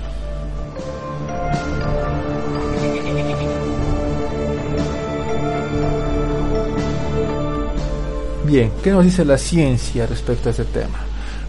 [8.47, 11.01] Bien, ¿qué nos dice la ciencia respecto a este tema?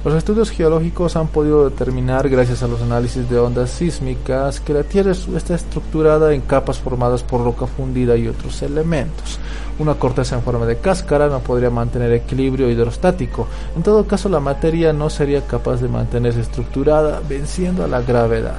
[0.03, 4.81] Los estudios geológicos han podido determinar, gracias a los análisis de ondas sísmicas, que la
[4.81, 9.37] Tierra está estructurada en capas formadas por roca fundida y otros elementos.
[9.77, 13.47] Una corteza en forma de cáscara no podría mantener equilibrio hidrostático.
[13.75, 18.55] En todo caso, la materia no sería capaz de mantenerse estructurada, venciendo a la gravedad.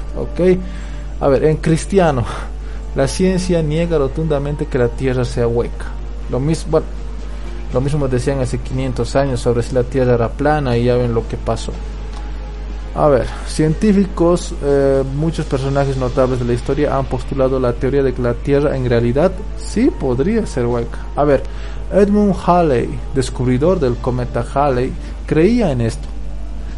[1.20, 2.24] A ver, en cristiano,
[2.94, 5.86] la ciencia niega rotundamente que la Tierra sea hueca.
[6.30, 6.80] Lo mismo,
[7.72, 11.14] lo mismo decían hace 500 años sobre si la Tierra era plana y ya ven
[11.14, 11.72] lo que pasó.
[12.94, 18.12] A ver, científicos, eh, muchos personajes notables de la historia han postulado la teoría de
[18.12, 20.98] que la Tierra en realidad sí podría ser hueca.
[21.14, 21.42] A ver,
[21.92, 24.92] Edmund Halley, descubridor del cometa Halley,
[25.26, 26.08] creía en esto.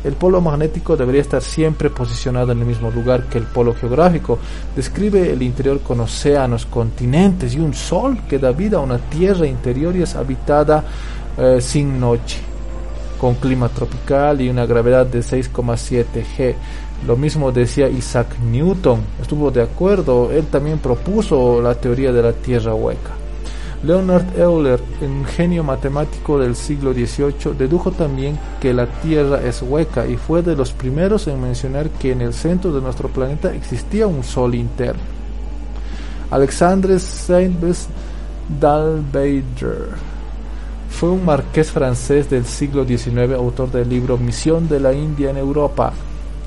[0.03, 4.39] El polo magnético debería estar siempre posicionado en el mismo lugar que el polo geográfico.
[4.75, 9.47] Describe el interior con océanos, continentes y un sol que da vida a una tierra
[9.47, 10.85] interior y es habitada
[11.37, 12.39] eh, sin noche,
[13.21, 16.05] con clima tropical y una gravedad de 6,7
[16.37, 16.55] G.
[17.07, 22.33] Lo mismo decía Isaac Newton, estuvo de acuerdo, él también propuso la teoría de la
[22.33, 23.13] tierra hueca.
[23.83, 30.07] Leonard Euler, un genio matemático del siglo XVIII, dedujo también que la Tierra es hueca
[30.07, 34.07] y fue de los primeros en mencionar que en el centro de nuestro planeta existía
[34.07, 35.01] un sol interno.
[36.31, 37.89] Alexandre Saint-Bes
[38.61, 39.89] d'Albaider
[40.91, 45.39] fue un marqués francés del siglo XIX, autor del libro Misión de la India en
[45.39, 45.95] Europa.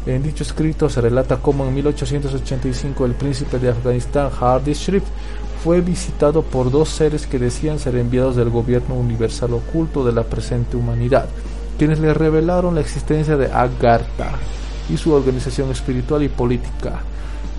[0.05, 5.03] En dicho escrito se relata cómo en 1885 el príncipe de Afganistán, Hardy Sharif,
[5.63, 10.23] fue visitado por dos seres que decían ser enviados del gobierno universal oculto de la
[10.23, 11.29] presente humanidad,
[11.77, 14.31] quienes le revelaron la existencia de Agartha
[14.89, 16.99] y su organización espiritual y política.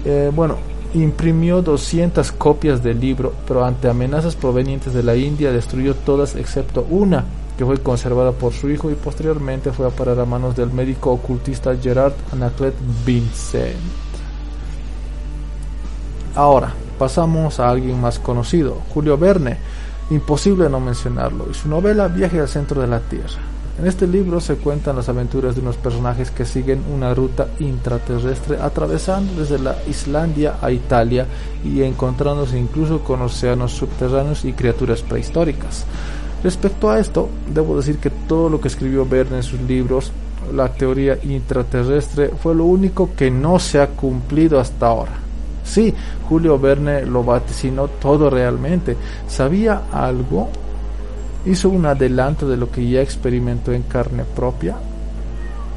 [0.04, 0.58] Eh, bueno,
[0.92, 6.86] imprimió 200 copias del libro, pero ante amenazas provenientes de la India destruyó todas excepto
[6.90, 7.24] una,
[7.56, 11.10] que fue conservada por su hijo y posteriormente fue a parar a manos del médico
[11.10, 12.74] ocultista Gerard Anaclet
[13.06, 14.03] Vincent.
[16.34, 19.56] Ahora, pasamos a alguien más conocido, Julio Verne,
[20.10, 23.38] imposible no mencionarlo, y su novela Viaje al centro de la Tierra.
[23.78, 28.58] En este libro se cuentan las aventuras de unos personajes que siguen una ruta intraterrestre
[28.60, 31.26] atravesando desde la Islandia a Italia
[31.64, 35.86] y encontrándose incluso con océanos subterráneos y criaturas prehistóricas.
[36.44, 40.12] Respecto a esto, debo decir que todo lo que escribió Verne en sus libros
[40.52, 45.23] la teoría intraterrestre fue lo único que no se ha cumplido hasta ahora.
[45.64, 45.94] Sí,
[46.28, 48.96] Julio Verne lo vaticinó todo realmente.
[49.26, 50.48] ¿Sabía algo?
[51.46, 54.76] ¿Hizo un adelanto de lo que ya experimentó en carne propia?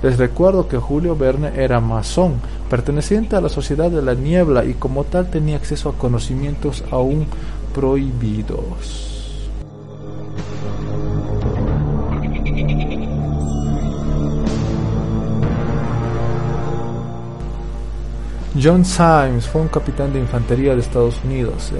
[0.04, 2.36] Les recuerdo que Julio Verne era masón,
[2.70, 7.26] perteneciente a la Sociedad de la Niebla y como tal tenía acceso a conocimientos aún
[7.74, 9.16] prohibidos.
[18.62, 21.72] John Symes fue un capitán de infantería de Estados Unidos.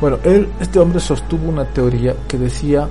[0.00, 2.88] bueno, él, este hombre sostuvo una teoría que decía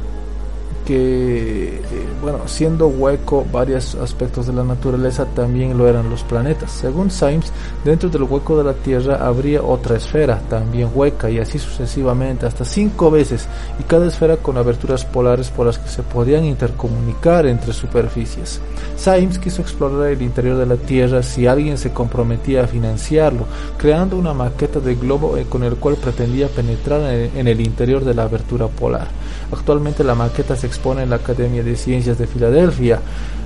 [0.86, 1.82] que, eh,
[2.22, 6.72] bueno, siendo hueco varios aspectos de la naturaleza, también lo eran los planetas.
[6.72, 7.52] Según Symes,
[7.84, 12.66] dentro del hueco de la Tierra habría otra esfera, también hueca, y así sucesivamente, hasta
[12.66, 13.48] cinco veces,
[13.80, 18.62] y cada esfera con aberturas polares por las que se podían intercomunicar entre superficies.
[18.96, 23.46] Symes quiso explorar el interior de la Tierra si alguien se comprometía a financiarlo,
[23.78, 28.14] creando una maqueta de globo eh, con el cual pretendía penetrar en el interior de
[28.14, 29.08] la abertura polar.
[29.52, 33.00] Actualmente la maqueta se expone en la Academia de Ciencias de Filadelfia.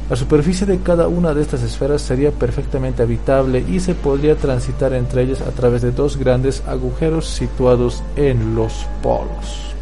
[0.10, 4.94] La superficie de cada una de estas esferas sería perfectamente habitable y se podría transitar
[4.94, 9.74] entre ellas a través de dos grandes agujeros situados en los polos.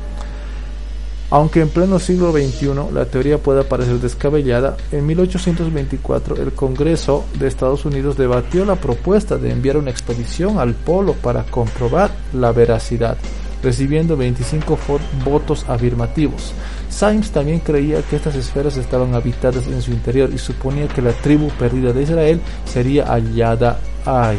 [1.30, 7.48] Aunque en pleno siglo XXI la teoría pueda parecer descabellada, en 1824 el Congreso de
[7.48, 13.18] Estados Unidos debatió la propuesta de enviar una expedición al polo para comprobar la veracidad
[13.64, 14.78] recibiendo 25
[15.24, 16.53] votos afirmativos.
[16.89, 21.14] Symes también creía que estas esferas estaban habitadas en su interior y suponía que la
[21.14, 24.38] tribu perdida de Israel sería hallada ahí.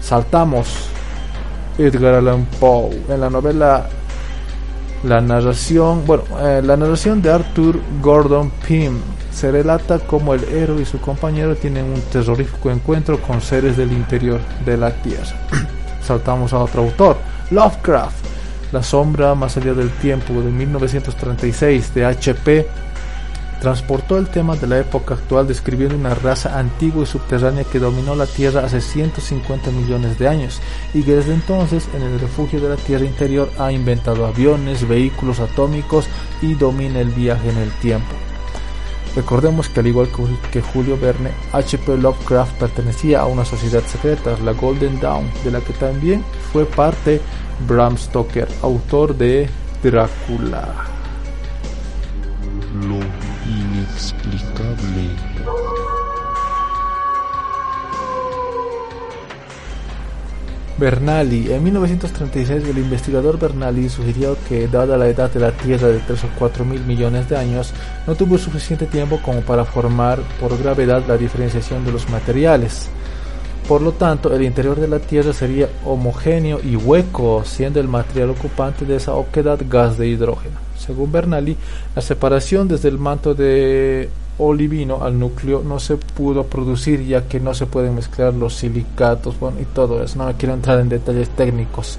[0.00, 0.66] Saltamos
[1.78, 3.88] Edgar Allan Poe en la novela
[5.04, 8.98] la narración, bueno, eh, la narración de Arthur Gordon Pym
[9.32, 13.92] se relata como el héroe y su compañero tienen un terrorífico encuentro con seres del
[13.92, 15.48] interior de la Tierra.
[16.10, 17.16] saltamos a otro autor,
[17.50, 18.24] Lovecraft,
[18.72, 22.66] La sombra más allá del tiempo de 1936 de HP,
[23.60, 28.16] transportó el tema de la época actual describiendo una raza antigua y subterránea que dominó
[28.16, 30.60] la Tierra hace 150 millones de años
[30.94, 35.38] y que desde entonces en el refugio de la Tierra interior ha inventado aviones, vehículos
[35.38, 36.06] atómicos
[36.42, 38.29] y domina el viaje en el tiempo.
[39.16, 40.08] Recordemos que al igual
[40.52, 41.96] que Julio Verne, H.P.
[41.96, 47.20] Lovecraft pertenecía a una sociedad secreta, la Golden Dawn, de la que también fue parte
[47.66, 49.48] Bram Stoker, autor de
[49.82, 50.86] Drácula.
[52.74, 53.00] Lo
[53.50, 55.10] inexplicable.
[60.80, 61.52] Bernali.
[61.52, 66.24] En 1936 el investigador Bernali sugirió que dada la edad de la Tierra de 3
[66.24, 67.72] o 4 mil millones de años,
[68.06, 72.88] no tuvo suficiente tiempo como para formar por gravedad la diferenciación de los materiales.
[73.68, 78.30] Por lo tanto, el interior de la Tierra sería homogéneo y hueco, siendo el material
[78.30, 80.56] ocupante de esa oquedad gas de hidrógeno.
[80.76, 81.56] Según Bernali,
[81.94, 84.08] la separación desde el manto de
[84.40, 89.36] olivino al núcleo no se pudo producir ya que no se pueden mezclar los silicatos
[89.60, 90.18] y todo eso.
[90.18, 91.98] No me quiero entrar en detalles técnicos.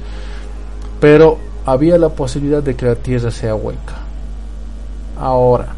[1.00, 3.98] Pero había la posibilidad de que la Tierra sea hueca.
[5.18, 5.76] Ahora,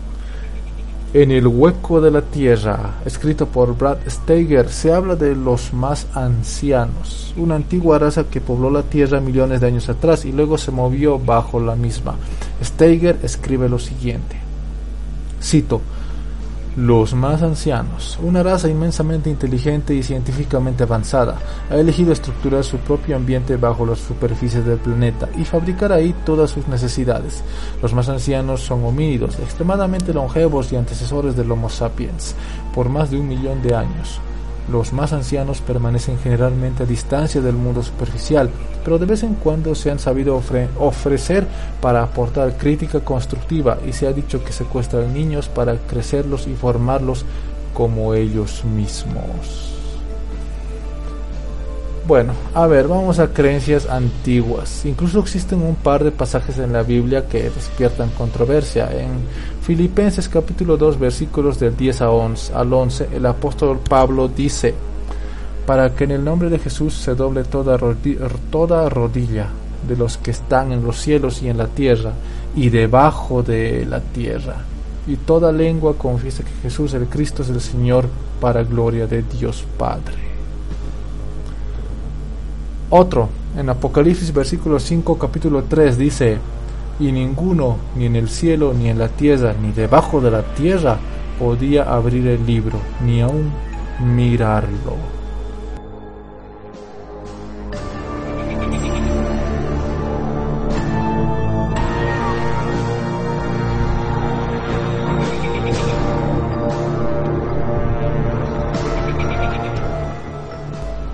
[1.13, 6.07] en el hueco de la Tierra, escrito por Brad Steiger, se habla de los más
[6.15, 10.71] ancianos, una antigua raza que pobló la Tierra millones de años atrás y luego se
[10.71, 12.15] movió bajo la misma.
[12.63, 14.37] Steiger escribe lo siguiente.
[15.41, 15.81] Cito,
[16.75, 21.37] los más ancianos, una raza inmensamente inteligente y científicamente avanzada,
[21.69, 26.49] ha elegido estructurar su propio ambiente bajo las superficies del planeta y fabricar ahí todas
[26.49, 27.43] sus necesidades.
[27.81, 32.35] Los más ancianos son homínidos, extremadamente longevos y antecesores del Homo sapiens,
[32.73, 34.19] por más de un millón de años.
[34.71, 38.49] Los más ancianos permanecen generalmente a distancia del mundo superficial,
[38.83, 40.41] pero de vez en cuando se han sabido
[40.79, 41.45] ofrecer
[41.81, 47.25] para aportar crítica constructiva y se ha dicho que secuestran niños para crecerlos y formarlos
[47.73, 49.72] como ellos mismos.
[52.05, 54.85] Bueno, a ver, vamos a creencias antiguas.
[54.85, 58.89] Incluso existen un par de pasajes en la Biblia que despiertan controversia.
[58.91, 59.11] En
[59.61, 64.75] Filipenses capítulo 2 versículos del 10 a 11, al 11, el apóstol Pablo dice,
[65.65, 69.47] para que en el nombre de Jesús se doble toda rodilla, toda rodilla
[69.87, 72.11] de los que están en los cielos y en la tierra
[72.53, 74.57] y debajo de la tierra,
[75.07, 78.09] y toda lengua confiese que Jesús el Cristo es el Señor
[78.41, 80.32] para gloria de Dios Padre.
[82.95, 83.27] Otro,
[83.57, 86.37] en Apocalipsis versículo 5 capítulo 3 dice,
[86.99, 90.99] y ninguno, ni en el cielo, ni en la tierra, ni debajo de la tierra,
[91.39, 93.51] podía abrir el libro, ni aún
[94.15, 95.22] mirarlo.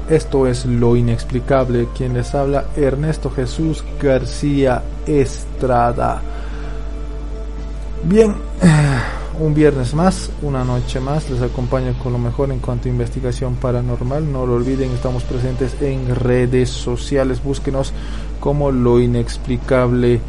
[0.10, 1.88] Esto es lo inexplicable.
[1.95, 6.22] Quien les habla, Ernesto Jesús García Estrada.
[8.03, 8.34] Bien,
[9.39, 13.55] un viernes más, una noche más, les acompaño con lo mejor en cuanto a investigación
[13.55, 14.32] paranormal.
[14.32, 17.43] No lo olviden, estamos presentes en redes sociales.
[17.43, 17.93] Búsquenos
[18.39, 20.22] como lo inexplicable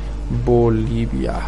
[0.45, 1.41] Bolivia.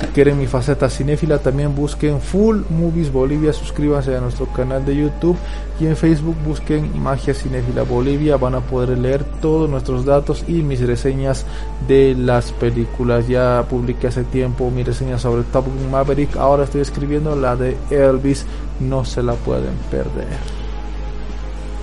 [0.00, 4.96] Si quieren mi faceta cinéfila, también busquen Full Movies Bolivia, suscríbanse a nuestro canal de
[4.96, 5.36] YouTube
[5.78, 10.62] y en Facebook busquen Magia Cinéfila Bolivia, van a poder leer todos nuestros datos y
[10.62, 11.44] mis reseñas
[11.86, 13.28] de las películas.
[13.28, 18.46] Ya publiqué hace tiempo mi reseña sobre Top Maverick, ahora estoy escribiendo la de Elvis,
[18.80, 20.38] no se la pueden perder.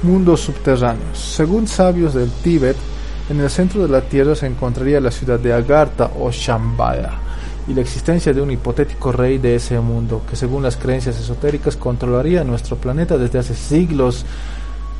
[0.01, 1.20] Mundos subterráneos.
[1.20, 2.78] Según sabios del Tíbet,
[3.30, 7.26] en el centro de la Tierra se encontraría la ciudad de Agartha o Shambhala
[7.68, 11.76] y la existencia de un hipotético rey de ese mundo, que según las creencias esotéricas
[11.76, 14.26] controlaría nuestro planeta desde hace siglos,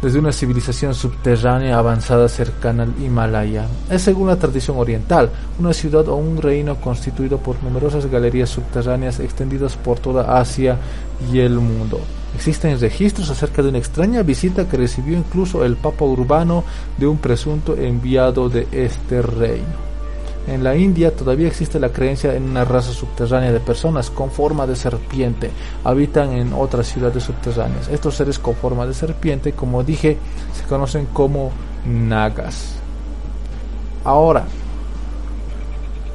[0.02, 3.66] desde una civilización subterránea avanzada cercana al Himalaya.
[3.90, 9.20] Es según la tradición oriental, una ciudad o un reino constituido por numerosas galerías subterráneas
[9.20, 10.78] extendidas por toda Asia
[11.32, 12.00] y el mundo.
[12.36, 16.64] Existen registros acerca de una extraña visita que recibió incluso el Papa Urbano
[16.98, 19.87] de un presunto enviado de este reino.
[20.48, 24.66] En la India todavía existe la creencia en una raza subterránea de personas con forma
[24.66, 25.52] de serpiente.
[25.84, 27.90] Habitan en otras ciudades subterráneas.
[27.90, 30.18] Estos seres con forma de serpiente, como dije,
[30.54, 31.52] se conocen como
[31.86, 32.76] nagas.
[34.06, 34.46] Ahora,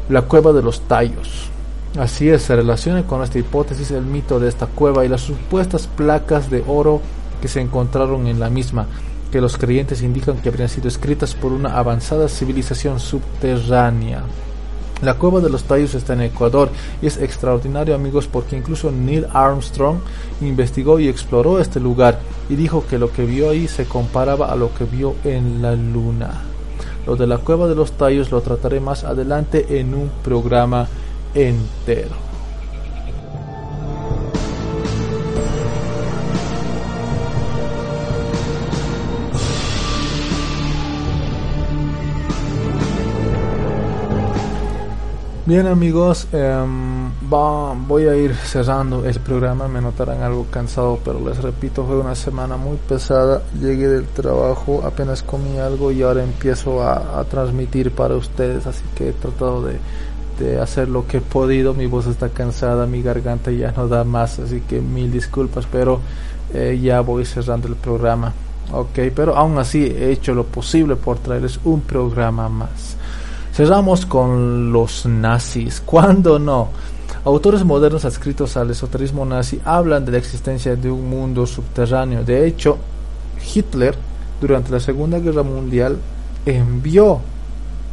[0.09, 1.51] la cueva de los tallos.
[1.99, 5.87] Así es, se relaciona con esta hipótesis el mito de esta cueva y las supuestas
[5.87, 7.03] placas de oro
[7.43, 8.87] que se encontraron en la misma
[9.33, 14.23] que los creyentes indican que habrían sido escritas por una avanzada civilización subterránea.
[15.01, 16.71] La cueva de los tallos está en Ecuador
[17.01, 19.99] y es extraordinario amigos porque incluso Neil Armstrong
[20.43, 24.55] investigó y exploró este lugar y dijo que lo que vio ahí se comparaba a
[24.55, 26.43] lo que vio en la luna.
[27.05, 30.87] Lo de la cueva de los tallos lo trataré más adelante en un programa
[31.35, 32.32] entero.
[45.45, 47.11] Bien amigos, em,
[47.89, 52.15] voy a ir cerrando el programa, me notarán algo cansado, pero les repito, fue una
[52.15, 58.15] semana muy pesada, llegué del trabajo, apenas comí algo y ahora empiezo a, transmitir para
[58.15, 62.87] ustedes, así que he tratado de, hacer lo que he podido, mi voz está cansada,
[62.87, 65.99] mi garganta ya no da más, así que mil disculpas, pero
[66.55, 68.33] eh, ya voy cerrando el programa,
[68.73, 72.97] ok, pero aún así he hecho lo posible por traerles un programa más.
[73.53, 75.83] Cerramos con los nazis.
[75.85, 76.71] ¿Cuándo no?
[77.25, 82.25] Autores modernos adscritos al esoterismo nazi hablan de la existencia de un mundo subterráneo.
[82.25, 82.79] De hecho,
[83.55, 83.95] Hitler,
[84.41, 85.99] durante la Segunda Guerra Mundial,
[86.47, 87.21] envió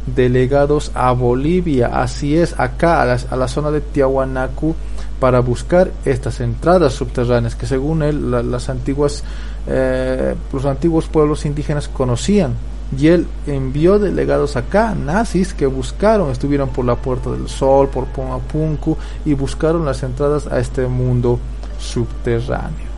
[0.06, 4.74] delegados a Bolivia, así es, acá a la, zona de Tiahuanacu,
[5.20, 9.22] para buscar estas entradas subterráneas que según él las antiguas,
[9.66, 12.54] eh, los antiguos pueblos indígenas conocían
[12.96, 18.06] y él envió delegados acá, nazis, que buscaron, estuvieron por la Puerta del Sol, por
[18.06, 21.38] Pumapunku y buscaron las entradas a este mundo
[21.78, 22.90] subterráneo.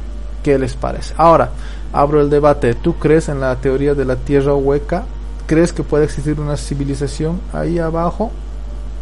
[0.43, 1.15] ¿Qué les parece?
[1.17, 1.51] Ahora,
[1.93, 2.75] abro el debate.
[2.75, 5.05] ¿Tú crees en la teoría de la Tierra hueca?
[5.47, 8.33] ¿Crees que puede existir una civilización ahí abajo?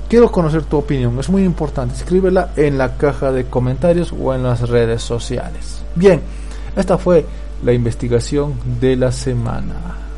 [0.09, 1.95] Quiero conocer tu opinión, es muy importante.
[1.95, 5.82] Escríbela en la caja de comentarios o en las redes sociales.
[5.95, 6.20] Bien,
[6.76, 7.24] esta fue
[7.62, 10.09] la investigación de la semana.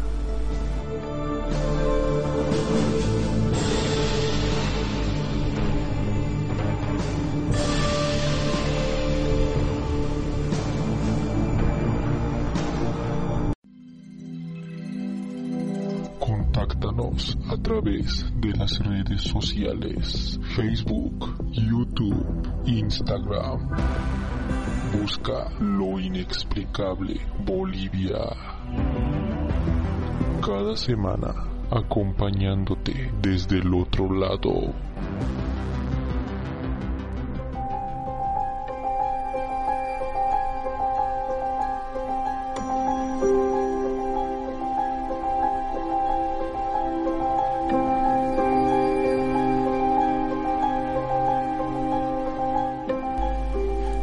[17.62, 23.68] Través de las redes sociales, Facebook, YouTube, Instagram.
[24.92, 28.18] Busca lo inexplicable Bolivia.
[30.44, 31.32] Cada semana
[31.70, 34.74] acompañándote desde el otro lado.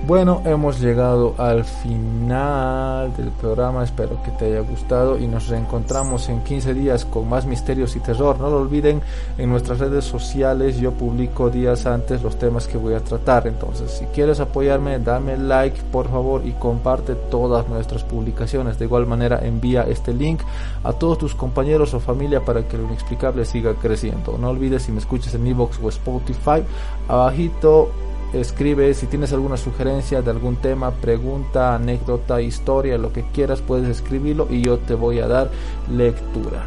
[0.09, 6.29] Bueno, hemos llegado al final del programa, espero que te haya gustado y nos reencontramos
[6.29, 8.39] en 15 días con más misterios y terror.
[8.39, 9.03] No lo olviden,
[9.37, 13.91] en nuestras redes sociales yo publico días antes los temas que voy a tratar, entonces
[13.91, 18.79] si quieres apoyarme, dame like por favor y comparte todas nuestras publicaciones.
[18.79, 20.41] De igual manera envía este link
[20.83, 24.39] a todos tus compañeros o familia para que lo inexplicable siga creciendo.
[24.39, 26.63] No olvides si me escuchas en Evox o Spotify,
[27.07, 27.91] abajito
[28.33, 33.89] escribe si tienes alguna sugerencia de algún tema, pregunta, anécdota, historia, lo que quieras, puedes
[33.89, 35.49] escribirlo y yo te voy a dar
[35.91, 36.65] lectura.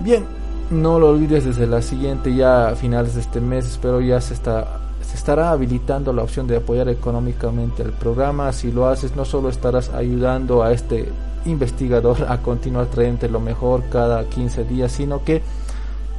[0.00, 0.24] Bien,
[0.70, 4.34] no lo olvides desde la siguiente ya a finales de este mes, espero ya se
[4.34, 8.52] está se estará habilitando la opción de apoyar económicamente el programa.
[8.52, 11.08] Si lo haces, no solo estarás ayudando a este
[11.44, 15.42] investigador a continuar trayendo lo mejor cada 15 días, sino que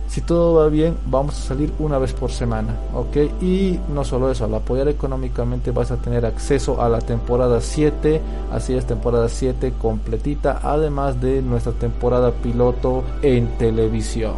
[0.07, 3.41] si todo va bien, vamos a salir una vez por semana, ¿ok?
[3.41, 8.21] Y no solo eso, al apoyar económicamente vas a tener acceso a la temporada 7,
[8.51, 14.35] así es, temporada 7 completita, además de nuestra temporada piloto en televisión.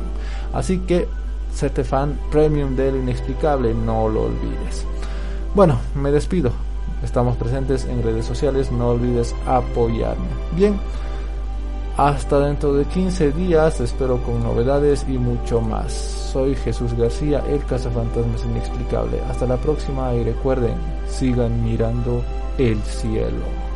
[0.53, 1.07] Así que,
[1.53, 4.85] sete fan premium del inexplicable, no lo olvides.
[5.55, 6.51] Bueno, me despido.
[7.03, 10.27] Estamos presentes en redes sociales, no olvides apoyarme.
[10.55, 10.79] Bien.
[11.97, 15.91] Hasta dentro de 15 días, espero con novedades y mucho más.
[15.91, 19.19] Soy Jesús García, el cazafantasmas inexplicable.
[19.29, 20.75] Hasta la próxima y recuerden,
[21.07, 22.23] sigan mirando
[22.57, 23.68] el cielo.